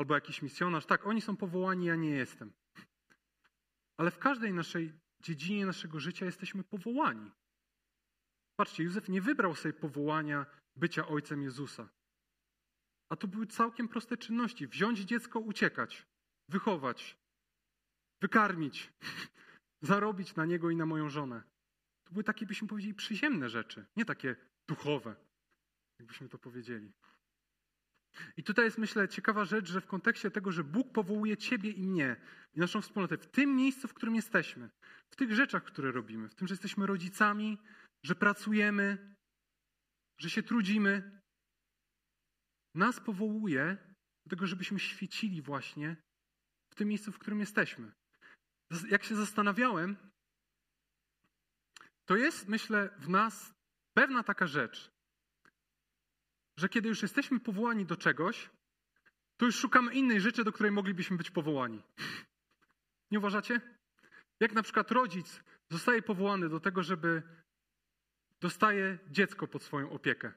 [0.00, 0.86] albo jakiś misjonarz.
[0.86, 2.52] Tak, oni są powołani, ja nie jestem.
[3.96, 4.92] Ale w każdej naszej
[5.22, 7.30] dziedzinie naszego życia jesteśmy powołani.
[8.56, 10.46] Patrzcie, Józef nie wybrał sobie powołania
[10.76, 11.88] bycia ojcem Jezusa.
[13.08, 14.66] A to były całkiem proste czynności.
[14.66, 16.06] Wziąć dziecko, uciekać,
[16.48, 17.16] wychować,
[18.20, 18.92] wykarmić,
[19.90, 21.42] zarobić na niego i na moją żonę.
[22.04, 24.36] To były takie, byśmy powiedzieli, przyziemne rzeczy, nie takie
[24.68, 25.16] duchowe,
[25.98, 26.92] jakbyśmy to powiedzieli.
[28.36, 31.86] I tutaj jest, myślę, ciekawa rzecz, że w kontekście tego, że Bóg powołuje Ciebie i
[31.86, 32.16] mnie
[32.54, 34.70] i naszą wspólnotę w tym miejscu, w którym jesteśmy,
[35.10, 37.58] w tych rzeczach, które robimy, w tym, że jesteśmy rodzicami,
[38.02, 39.14] że pracujemy,
[40.18, 41.20] że się trudzimy,
[42.74, 43.76] nas powołuje
[44.26, 45.96] do tego, żebyśmy świecili właśnie
[46.72, 47.92] w tym miejscu, w którym jesteśmy.
[48.88, 49.96] Jak się zastanawiałem,
[52.04, 53.54] to jest, myślę, w nas
[53.94, 54.90] pewna taka rzecz,
[56.60, 58.50] że kiedy już jesteśmy powołani do czegoś,
[59.36, 61.82] to już szukamy innej rzeczy, do której moglibyśmy być powołani.
[63.10, 63.60] Nie uważacie?
[64.40, 67.22] Jak na przykład rodzic zostaje powołany do tego, żeby
[68.40, 70.32] dostaje dziecko pod swoją opiekę.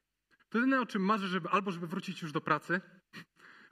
[0.49, 2.82] To jedyne, o czym marzy, żeby albo żeby wrócić już do pracy,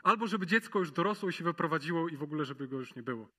[0.04, 3.04] albo żeby dziecko już dorosło i się wyprowadziło i w ogóle, żeby go już nie
[3.04, 3.30] było.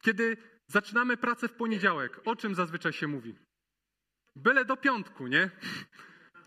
[0.00, 0.36] Kiedy
[0.66, 3.34] zaczynamy pracę w poniedziałek, o czym zazwyczaj się mówi?
[4.36, 5.50] Byle do piątku, nie?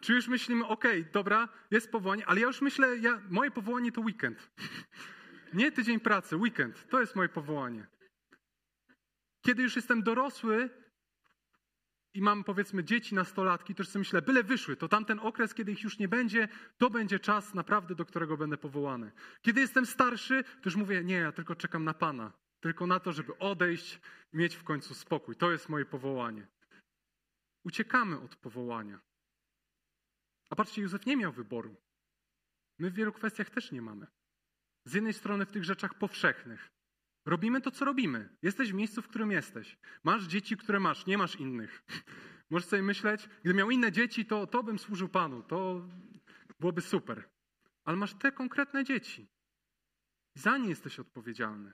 [0.02, 3.92] Czy już myślimy, okej, okay, dobra, jest powołanie, ale ja już myślę, ja, moje powołanie
[3.92, 4.50] to weekend.
[5.54, 6.88] Nie tydzień pracy, weekend.
[6.90, 7.88] To jest moje powołanie.
[9.46, 10.70] Kiedy już jestem dorosły
[12.14, 15.72] i mam powiedzmy dzieci, nastolatki, to już sobie myślę, byle wyszły, to tamten okres, kiedy
[15.72, 19.12] ich już nie będzie, to będzie czas naprawdę, do którego będę powołany.
[19.42, 22.34] Kiedy jestem starszy, to już mówię, nie, ja tylko czekam na Pana.
[22.60, 24.00] Tylko na to, żeby odejść
[24.34, 25.36] mieć w końcu spokój.
[25.36, 26.48] To jest moje powołanie.
[27.64, 29.00] Uciekamy od powołania.
[30.50, 31.76] A patrzcie, Józef nie miał wyboru.
[32.80, 34.08] My w wielu kwestiach też nie mamy.
[34.86, 36.72] Z jednej strony w tych rzeczach powszechnych.
[37.26, 38.38] Robimy to, co robimy.
[38.42, 39.78] Jesteś w miejscu, w którym jesteś.
[40.04, 41.84] Masz dzieci, które masz, nie masz innych.
[42.50, 45.44] Możesz sobie myśleć, gdybym miał inne dzieci, to, to bym służył Panu.
[45.44, 45.90] To
[46.60, 47.30] byłoby super.
[47.84, 49.28] Ale masz te konkretne dzieci.
[50.36, 51.74] Za nie jesteś odpowiedzialny.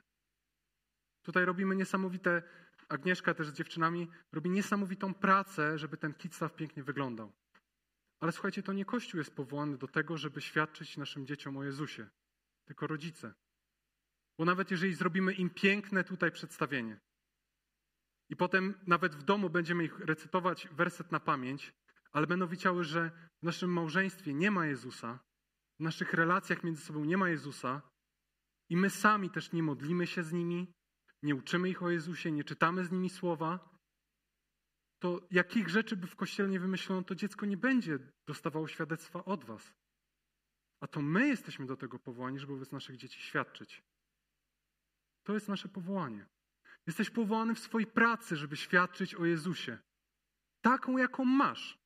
[1.22, 2.44] Tutaj robimy niesamowite,
[2.90, 7.32] Agnieszka też z dziewczynami robi niesamowitą pracę, żeby ten kitstaw pięknie wyglądał.
[8.22, 12.10] Ale słuchajcie, to nie Kościół jest powołany do tego, żeby świadczyć naszym dzieciom o Jezusie,
[12.66, 13.34] tylko rodzice.
[14.38, 17.00] Bo nawet jeżeli zrobimy im piękne tutaj przedstawienie
[18.30, 21.74] i potem nawet w domu będziemy ich recytować werset na pamięć,
[22.12, 23.12] ale będą wiedziały, że
[23.42, 25.20] w naszym małżeństwie nie ma Jezusa,
[25.80, 27.82] w naszych relacjach między sobą nie ma Jezusa
[28.70, 30.74] i my sami też nie modlimy się z nimi,
[31.24, 33.71] nie uczymy ich o Jezusie, nie czytamy z nimi słowa,
[35.02, 39.46] to jakich rzeczy by w kościele nie wymyślono, to dziecko nie będzie dostawało świadectwa od
[39.46, 39.74] was.
[40.80, 43.84] A to my jesteśmy do tego powołani, żeby wobec naszych dzieci świadczyć.
[45.24, 46.26] To jest nasze powołanie.
[46.88, 49.78] Jesteś powołany w swojej pracy, żeby świadczyć o Jezusie.
[50.62, 51.78] Taką, jaką masz.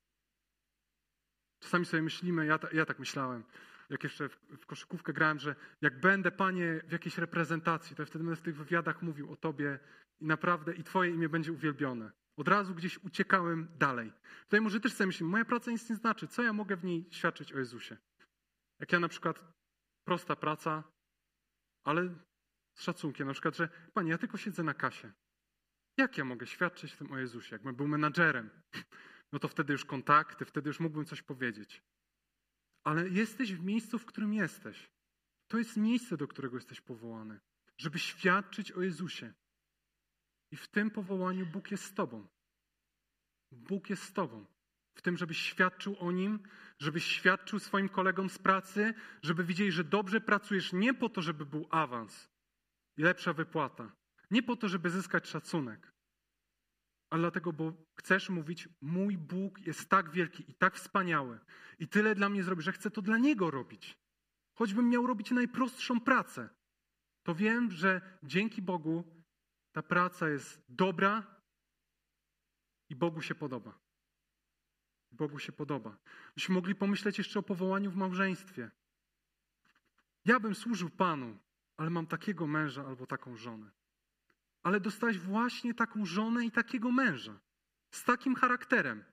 [1.60, 3.44] Czasami sobie myślimy, ja, ja tak myślałem,
[3.90, 8.24] jak jeszcze w, w, koszykówkę grałem, że jak będę, Panie, w jakiejś reprezentacji, to wtedy
[8.24, 9.80] będę w tych wywiadach mówił o Tobie
[10.20, 12.12] i naprawdę i Twoje imię będzie uwielbione.
[12.38, 14.14] Od razu gdzieś uciekałem dalej.
[14.44, 16.28] Tutaj może też sobie myślimy, moja praca nic nie znaczy.
[16.28, 17.98] Co ja mogę w niej świadczyć o Jezusie?
[18.80, 19.44] Jak ja na przykład,
[20.08, 20.84] prosta praca,
[21.84, 22.16] ale
[22.74, 25.12] z szacunkiem, na przykład, że Panie, ja tylko siedzę na kasie.
[25.98, 27.56] Jak ja mogę świadczyć w tym o Jezusie?
[27.56, 28.50] Jakbym był menadżerem,
[29.32, 31.84] no to wtedy już kontakty, wtedy już mógłbym coś powiedzieć.
[32.84, 34.90] Ale jesteś w miejscu, w którym jesteś.
[35.48, 37.40] To jest miejsce, do którego jesteś powołany,
[37.78, 39.34] żeby świadczyć o Jezusie.
[40.52, 42.28] I w tym powołaniu Bóg jest z Tobą.
[43.52, 44.46] Bóg jest z Tobą.
[44.96, 46.40] W tym, żebyś świadczył o Nim,
[46.80, 51.46] żebyś świadczył swoim kolegom z pracy, żeby widzieli, że dobrze pracujesz nie po to, żeby
[51.46, 52.30] był awans
[52.98, 53.96] i lepsza wypłata.
[54.32, 55.96] Nie po to, żeby zyskać szacunek,
[57.10, 61.40] ale dlatego, bo chcesz mówić, mój Bóg jest tak wielki i tak wspaniały
[61.80, 63.98] i tyle dla mnie zrobi, że chcę to dla Niego robić.
[64.54, 66.50] Choćbym miał robić najprostszą pracę,
[67.24, 69.15] to wiem, że dzięki Bogu
[69.76, 71.24] ta praca jest dobra
[72.90, 73.80] i Bogu się podoba.
[75.12, 75.98] Bogu się podoba.
[76.36, 78.72] Byśmy mogli pomyśleć jeszcze o powołaniu w małżeństwie.
[80.26, 81.40] Ja bym służył Panu,
[81.78, 83.72] ale mam takiego męża albo taką żonę.
[84.64, 87.40] Ale dostałeś właśnie taką żonę i takiego męża.
[87.92, 89.04] Z takim charakterem,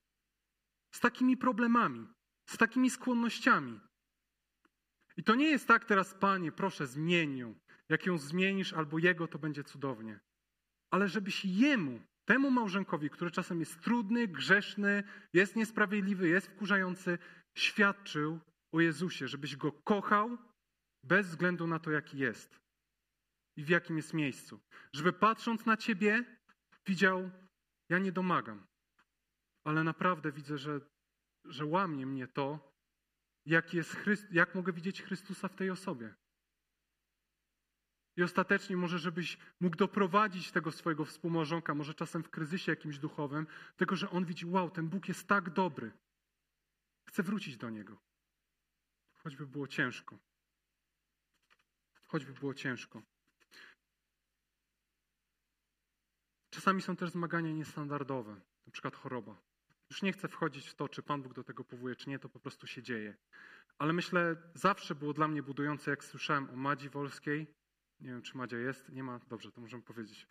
[0.91, 2.09] z takimi problemami,
[2.47, 3.81] z takimi skłonnościami.
[5.17, 7.55] I to nie jest tak teraz, Panie, proszę, zmień ją.
[7.89, 10.21] Jak ją zmienisz albo jego, to będzie cudownie
[10.93, 17.18] ale żebyś Jemu temu małżonkowi, który czasem jest trudny, grzeszny, jest niesprawiedliwy, jest wkurzający,
[17.59, 18.40] świadczył
[18.72, 20.38] o Jezusie, żebyś go kochał
[21.05, 22.61] bez względu na to, jaki jest
[23.57, 24.61] i w jakim jest miejscu.
[24.93, 26.24] Żeby patrząc na ciebie,
[26.86, 27.30] widział,
[27.88, 28.66] ja nie domagam,
[29.64, 30.80] ale naprawdę widzę, że,
[31.45, 32.72] że łamie mnie to,
[33.47, 36.14] jak, jest Chryst, jak mogę widzieć Chrystusa w tej osobie.
[38.17, 43.47] I ostatecznie może, żebyś mógł doprowadzić tego swojego współmałżonka, może czasem w kryzysie jakimś duchowym,
[43.77, 45.93] tego, że on widzi, wow, ten Bóg jest tak dobry.
[47.09, 47.97] Chcę wrócić do Niego.
[49.15, 50.19] Choćby było ciężko.
[52.07, 53.03] Choćby było ciężko.
[56.51, 59.37] Czasami są też zmagania niestandardowe, na przykład choroba.
[59.91, 62.29] Już nie chcę wchodzić w to, czy Pan Bóg do tego powołuje, czy nie, to
[62.29, 63.17] po prostu się dzieje.
[63.79, 67.62] Ale myślę, zawsze było dla mnie budujące, jak słyszałem o Madzi Wolskiej.
[68.03, 68.89] Nie wiem, czy Madzia jest.
[68.89, 69.21] Nie ma?
[69.29, 70.27] Dobrze, to możemy powiedzieć.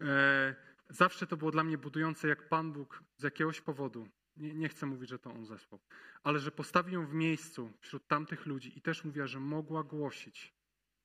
[0.00, 0.54] E,
[0.88, 4.86] zawsze to było dla mnie budujące, jak Pan Bóg z jakiegoś powodu, nie, nie chcę
[4.86, 5.80] mówić, że to On zesłał,
[6.22, 10.54] ale że postawił ją w miejscu wśród tamtych ludzi i też mówiła, że mogła głosić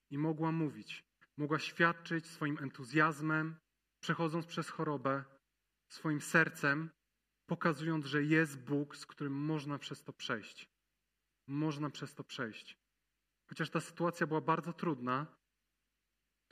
[0.09, 1.03] i mogła mówić.
[1.37, 3.55] Mogła świadczyć swoim entuzjazmem,
[3.99, 5.23] przechodząc przez chorobę,
[5.87, 6.89] swoim sercem,
[7.45, 10.69] pokazując, że jest Bóg, z którym można przez to przejść.
[11.47, 12.77] Można przez to przejść.
[13.49, 15.42] Chociaż ta sytuacja była bardzo trudna,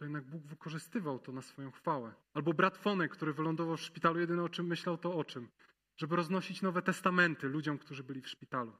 [0.02, 2.14] to jednak Bóg wykorzystywał to na swoją chwałę.
[2.34, 5.50] Albo brat Fonek, który wylądował w szpitalu, jedyne o czym myślał, to o czym?
[5.98, 8.78] Żeby roznosić nowe testamenty ludziom, którzy byli w szpitalu.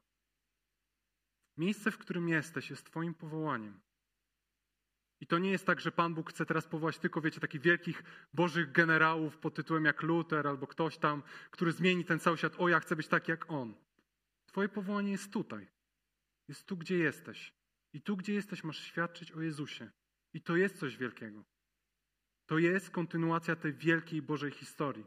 [1.56, 3.80] Miejsce, w którym jesteś, jest Twoim powołaniem.
[5.20, 8.02] I to nie jest tak, że Pan Bóg chce teraz powołać tylko, wiecie, takich wielkich
[8.34, 12.54] bożych generałów pod tytułem jak Luther albo ktoś tam, który zmieni ten cały świat.
[12.58, 13.74] O, ja chcę być taki jak on.
[14.46, 15.68] Twoje powołanie jest tutaj.
[16.48, 17.54] Jest tu, gdzie jesteś.
[17.92, 19.90] I tu, gdzie jesteś, masz świadczyć o Jezusie.
[20.34, 21.44] I to jest coś wielkiego.
[22.46, 25.06] To jest kontynuacja tej wielkiej Bożej historii.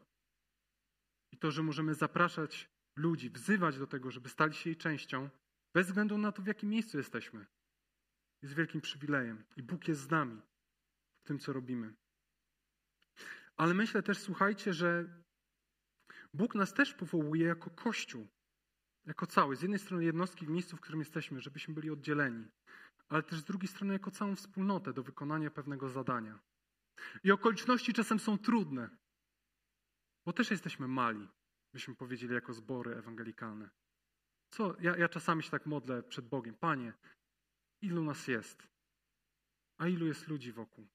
[1.31, 5.29] I to, że możemy zapraszać ludzi, wzywać do tego, żeby stali się jej częścią,
[5.73, 7.45] bez względu na to, w jakim miejscu jesteśmy
[8.45, 10.41] jest wielkim przywilejem i Bóg jest z nami
[11.23, 11.93] w tym, co robimy.
[13.57, 15.21] Ale myślę też, słuchajcie, że
[16.33, 18.27] Bóg nas też powołuje jako Kościół,
[19.05, 19.55] jako cały.
[19.55, 22.47] Z jednej strony jednostki w miejscu, w którym jesteśmy, żebyśmy byli oddzieleni,
[23.09, 26.39] ale też z drugiej strony jako całą wspólnotę do wykonania pewnego zadania.
[27.23, 28.89] I okoliczności czasem są trudne,
[30.25, 31.27] bo też jesteśmy mali,
[31.73, 33.69] byśmy powiedzieli, jako zbory ewangelikalne.
[34.49, 34.75] Co?
[34.79, 36.55] Ja, ja czasami się tak modlę przed Bogiem.
[36.55, 36.93] Panie,
[37.81, 38.67] Ilu nas jest?
[39.77, 40.87] A ilu jest ludzi wokół?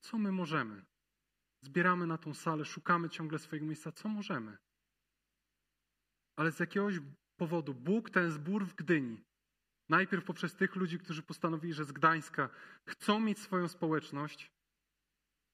[0.00, 0.84] Co my możemy?
[1.60, 3.92] Zbieramy na tą salę, szukamy ciągle swojego miejsca.
[3.92, 4.58] Co możemy?
[6.36, 6.94] Ale z jakiegoś
[7.36, 9.24] powodu Bóg ten zbór w Gdyni,
[9.88, 12.48] najpierw poprzez tych ludzi, którzy postanowili, że z Gdańska
[12.86, 14.52] chcą mieć swoją społeczność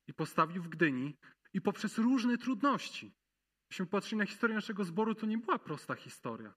[0.09, 1.17] i postawił w Gdyni,
[1.53, 3.13] i poprzez różne trudności.
[3.71, 6.55] Jeśli patrzyli na historię naszego zboru, to nie była prosta historia.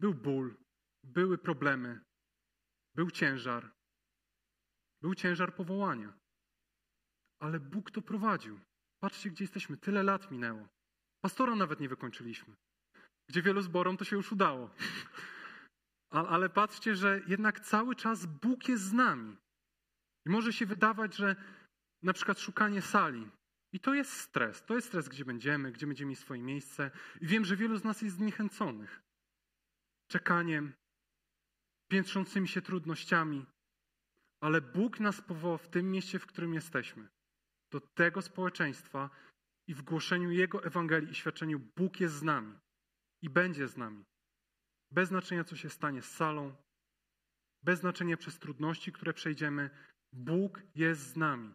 [0.00, 0.56] Był ból,
[1.04, 2.00] były problemy,
[2.94, 3.72] był ciężar.
[5.02, 6.12] Był ciężar powołania.
[7.40, 8.60] Ale Bóg to prowadził.
[9.00, 9.76] Patrzcie, gdzie jesteśmy.
[9.76, 10.68] Tyle lat minęło.
[11.20, 12.54] Pastora nawet nie wykończyliśmy.
[13.28, 14.70] Gdzie wielu zborom to się już udało.
[16.10, 19.36] Ale patrzcie, że jednak cały czas Bóg jest z nami.
[20.26, 21.36] I może się wydawać, że
[22.02, 23.30] na przykład szukanie sali.
[23.72, 24.64] I to jest stres.
[24.64, 26.90] To jest stres, gdzie będziemy, gdzie będziemy mieć swoje miejsce.
[27.20, 29.02] I wiem, że wielu z nas jest zniechęconych.
[30.10, 30.72] Czekaniem,
[31.90, 33.46] piętrzącymi się trudnościami,
[34.42, 37.08] ale Bóg nas powołał w tym mieście, w którym jesteśmy,
[37.72, 39.10] do tego społeczeństwa
[39.68, 42.58] i w głoszeniu Jego Ewangelii i świadczeniu Bóg jest z nami
[43.22, 44.04] i będzie z nami.
[44.90, 46.56] Bez znaczenia, co się stanie z salą,
[47.62, 49.70] bez znaczenia przez trudności, które przejdziemy,
[50.12, 51.54] Bóg jest z nami.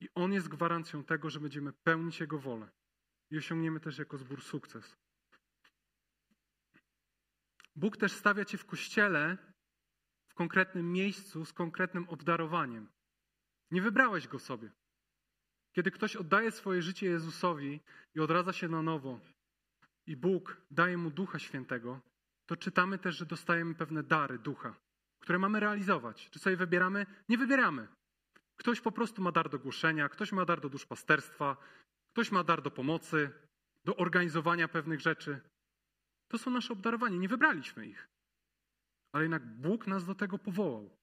[0.00, 2.70] I On jest gwarancją tego, że będziemy pełnić Jego wolę
[3.30, 4.96] i osiągniemy też jako zbór sukces.
[7.76, 9.38] Bóg też stawia cię w kościele
[10.28, 12.88] w konkretnym miejscu z konkretnym obdarowaniem.
[13.70, 14.72] Nie wybrałeś go sobie.
[15.72, 17.80] Kiedy ktoś oddaje swoje życie Jezusowi
[18.14, 19.20] i odradza się na nowo,
[20.06, 22.00] i Bóg daje mu Ducha Świętego,
[22.52, 24.74] to czytamy też, że dostajemy pewne dary Ducha,
[25.20, 26.30] które mamy realizować.
[26.30, 27.06] Czy sobie wybieramy?
[27.28, 27.88] Nie wybieramy.
[28.56, 31.56] Ktoś po prostu ma dar do głoszenia, ktoś ma dar do duszpasterstwa,
[32.12, 33.30] ktoś ma dar do pomocy,
[33.84, 35.40] do organizowania pewnych rzeczy.
[36.28, 38.08] To są nasze obdarowania, nie wybraliśmy ich.
[39.12, 40.96] Ale jednak Bóg nas do tego powołał.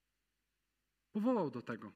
[1.11, 1.93] Powołał do tego.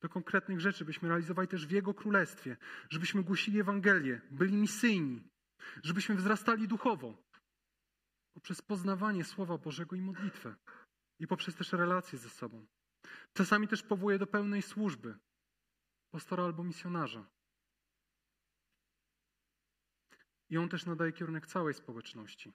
[0.00, 2.56] Do konkretnych rzeczy, byśmy realizowali też w Jego królestwie,
[2.90, 5.22] żebyśmy głosili Ewangelię, byli misyjni,
[5.82, 7.29] żebyśmy wzrastali duchowo.
[8.34, 10.54] Poprzez poznawanie Słowa Bożego i modlitwę.
[11.18, 12.66] I poprzez też relacje ze sobą.
[13.32, 15.18] Czasami też powołuje do pełnej służby
[16.10, 17.30] pastora albo misjonarza.
[20.50, 22.52] I on też nadaje kierunek całej społeczności.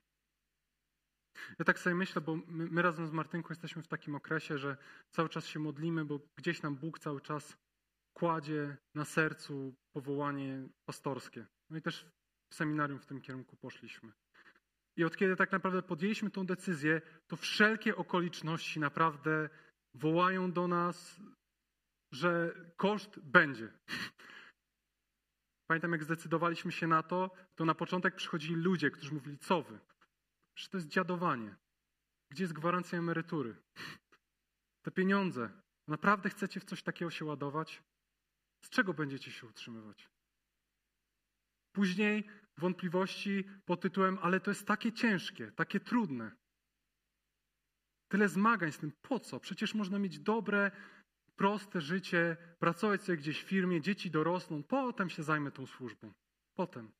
[1.58, 4.76] Ja tak sobie myślę, bo my, my, razem z Martynką jesteśmy w takim okresie, że
[5.10, 7.56] cały czas się modlimy, bo gdzieś nam Bóg cały czas
[8.12, 11.46] kładzie na sercu powołanie pastorskie.
[11.70, 12.06] No i też
[12.52, 14.12] w seminarium w tym kierunku poszliśmy.
[14.96, 19.48] I od kiedy tak naprawdę podjęliśmy tą decyzję, to wszelkie okoliczności naprawdę
[19.94, 21.20] wołają do nas,
[22.12, 23.72] że koszt będzie.
[25.66, 29.78] Pamiętam, jak zdecydowaliśmy się na to, to na początek przychodzili ludzie, którzy mówili, co wy?
[30.58, 31.56] Że to jest dziadowanie.
[32.30, 33.56] Gdzie jest gwarancja emerytury?
[34.82, 35.50] Te pieniądze.
[35.88, 37.82] Naprawdę chcecie w coś takiego się ładować?
[38.64, 40.08] Z czego będziecie się utrzymywać?
[41.72, 42.28] Później
[42.58, 46.32] wątpliwości pod tytułem, ale to jest takie ciężkie, takie trudne.
[48.08, 48.92] Tyle zmagań z tym.
[49.02, 49.40] Po co?
[49.40, 50.70] Przecież można mieć dobre,
[51.36, 56.12] proste życie, pracować sobie gdzieś w firmie, dzieci dorosną, potem się zajmę tą służbą.
[56.54, 56.92] Potem.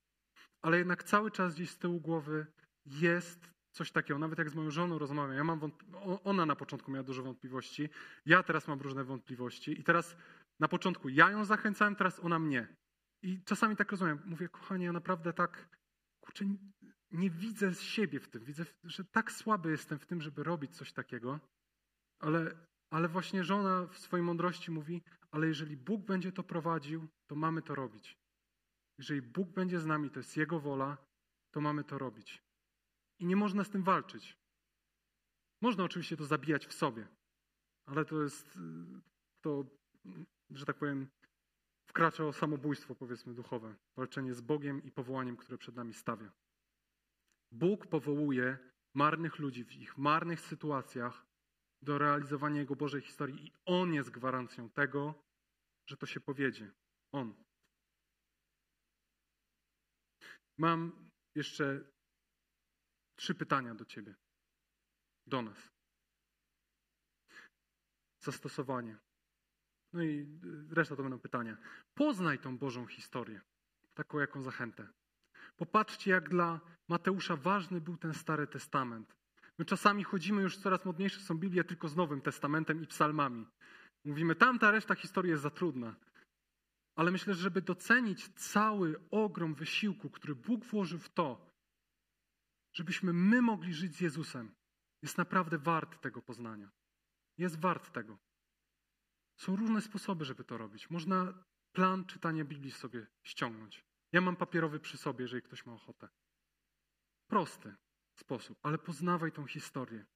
[0.63, 2.47] Ale jednak cały czas gdzieś z tyłu głowy
[2.87, 4.19] jest coś takiego.
[4.19, 7.89] Nawet jak z moją żoną rozmawiam, ja mam wątp- ona na początku miała dużo wątpliwości,
[8.27, 10.17] ja teraz mam różne wątpliwości i teraz
[10.61, 12.77] na początku ja ją zachęcałem, teraz ona mnie.
[13.27, 15.68] I czasami tak rozumiem, mówię, kochanie, ja naprawdę tak,
[16.20, 16.45] kurczę,
[17.11, 18.45] nie widzę siebie w tym.
[18.45, 21.41] Widzę, że tak słaby jestem w tym, żeby robić coś takiego,
[22.20, 22.57] ale,
[22.91, 27.62] ale właśnie żona w swojej mądrości mówi, ale jeżeli Bóg będzie to prowadził, to mamy
[27.62, 28.18] to robić.
[28.99, 30.97] Jeżeli Bóg będzie z nami, to jest Jego wola,
[31.55, 32.43] to mamy to robić.
[33.18, 34.37] I nie można z tym walczyć.
[35.62, 37.09] Można oczywiście to zabijać w sobie,
[37.87, 38.59] ale to jest
[39.41, 39.64] to,
[40.51, 41.09] że tak powiem,
[41.97, 43.77] wkracza o samobójstwo, powiedzmy, duchowe.
[43.97, 46.33] Walczenie z Bogiem i powołaniem, które przed nami stawia.
[47.53, 48.59] Bóg powołuje
[48.95, 51.27] marnych ludzi w ich marnych sytuacjach
[51.83, 55.15] do realizowania Jego Bożej historii i On jest gwarancją tego,
[55.87, 56.73] że to się powiedzie.
[57.13, 57.35] On.
[60.59, 61.85] Mam jeszcze
[63.19, 64.15] trzy pytania do Ciebie,
[65.27, 65.71] do nas.
[68.21, 69.06] Zastosowanie.
[69.97, 70.27] No i
[70.71, 71.57] reszta to będą pytania.
[71.95, 73.41] Poznaj tą Bożą historię,
[73.95, 74.89] taką jaką zachętę.
[75.57, 79.17] Popatrzcie, jak dla Mateusza ważny był ten Stary Testament.
[79.59, 83.47] My czasami chodzimy już coraz modniejsze są Biblie tylko z Nowym Testamentem i psalmami.
[84.05, 85.97] Mówimy, tamta reszta historii jest za trudna.
[86.97, 91.51] Ale myślę, że żeby docenić cały ogrom wysiłku, który Bóg włożył w to,
[92.73, 94.55] żebyśmy my mogli żyć z Jezusem,
[95.03, 96.71] jest naprawdę wart tego poznania.
[97.39, 98.26] Jest wart tego.
[99.37, 100.91] Są różne sposoby, żeby to robić.
[100.91, 103.84] Można plan czytania Biblii sobie ściągnąć.
[104.12, 106.09] Ja mam papierowy przy sobie, jeżeli ktoś ma ochotę.
[107.26, 107.74] Prosty
[108.14, 110.07] sposób, ale poznawaj tą historię.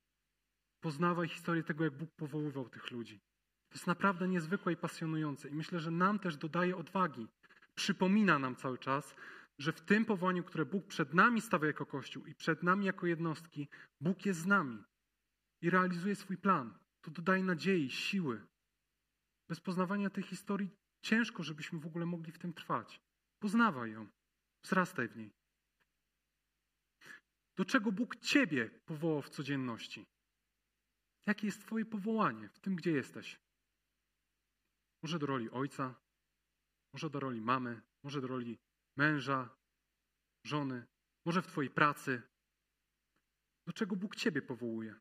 [0.80, 3.20] Poznawaj historię tego, jak Bóg powoływał tych ludzi.
[3.68, 5.48] To jest naprawdę niezwykłe i pasjonujące.
[5.48, 7.28] I myślę, że nam też dodaje odwagi.
[7.74, 9.14] Przypomina nam cały czas,
[9.58, 13.06] że w tym powołaniu, które Bóg przed nami stawia jako Kościół i przed nami jako
[13.06, 13.68] jednostki,
[14.00, 14.84] Bóg jest z nami
[15.60, 16.78] i realizuje swój plan.
[17.00, 18.46] To dodaje nadziei, siły.
[19.50, 20.70] Bez poznawania tej historii
[21.02, 23.00] ciężko, żebyśmy w ogóle mogli w tym trwać.
[23.38, 24.08] Poznawaj ją,
[24.64, 25.32] wzrastaj w niej.
[27.56, 30.06] Do czego Bóg Ciebie powołał w codzienności?
[31.26, 33.40] Jakie jest Twoje powołanie w tym, gdzie jesteś?
[35.02, 35.94] Może do roli ojca,
[36.92, 38.58] może do roli mamy, może do roli
[38.96, 39.56] męża,
[40.46, 40.86] żony,
[41.26, 42.22] może w Twojej pracy.
[43.66, 45.00] Do czego Bóg Ciebie powołuje?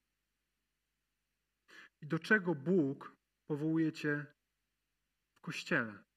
[2.01, 3.15] I do czego Bóg
[3.47, 4.38] powołuje Cię
[5.39, 6.08] w kościele?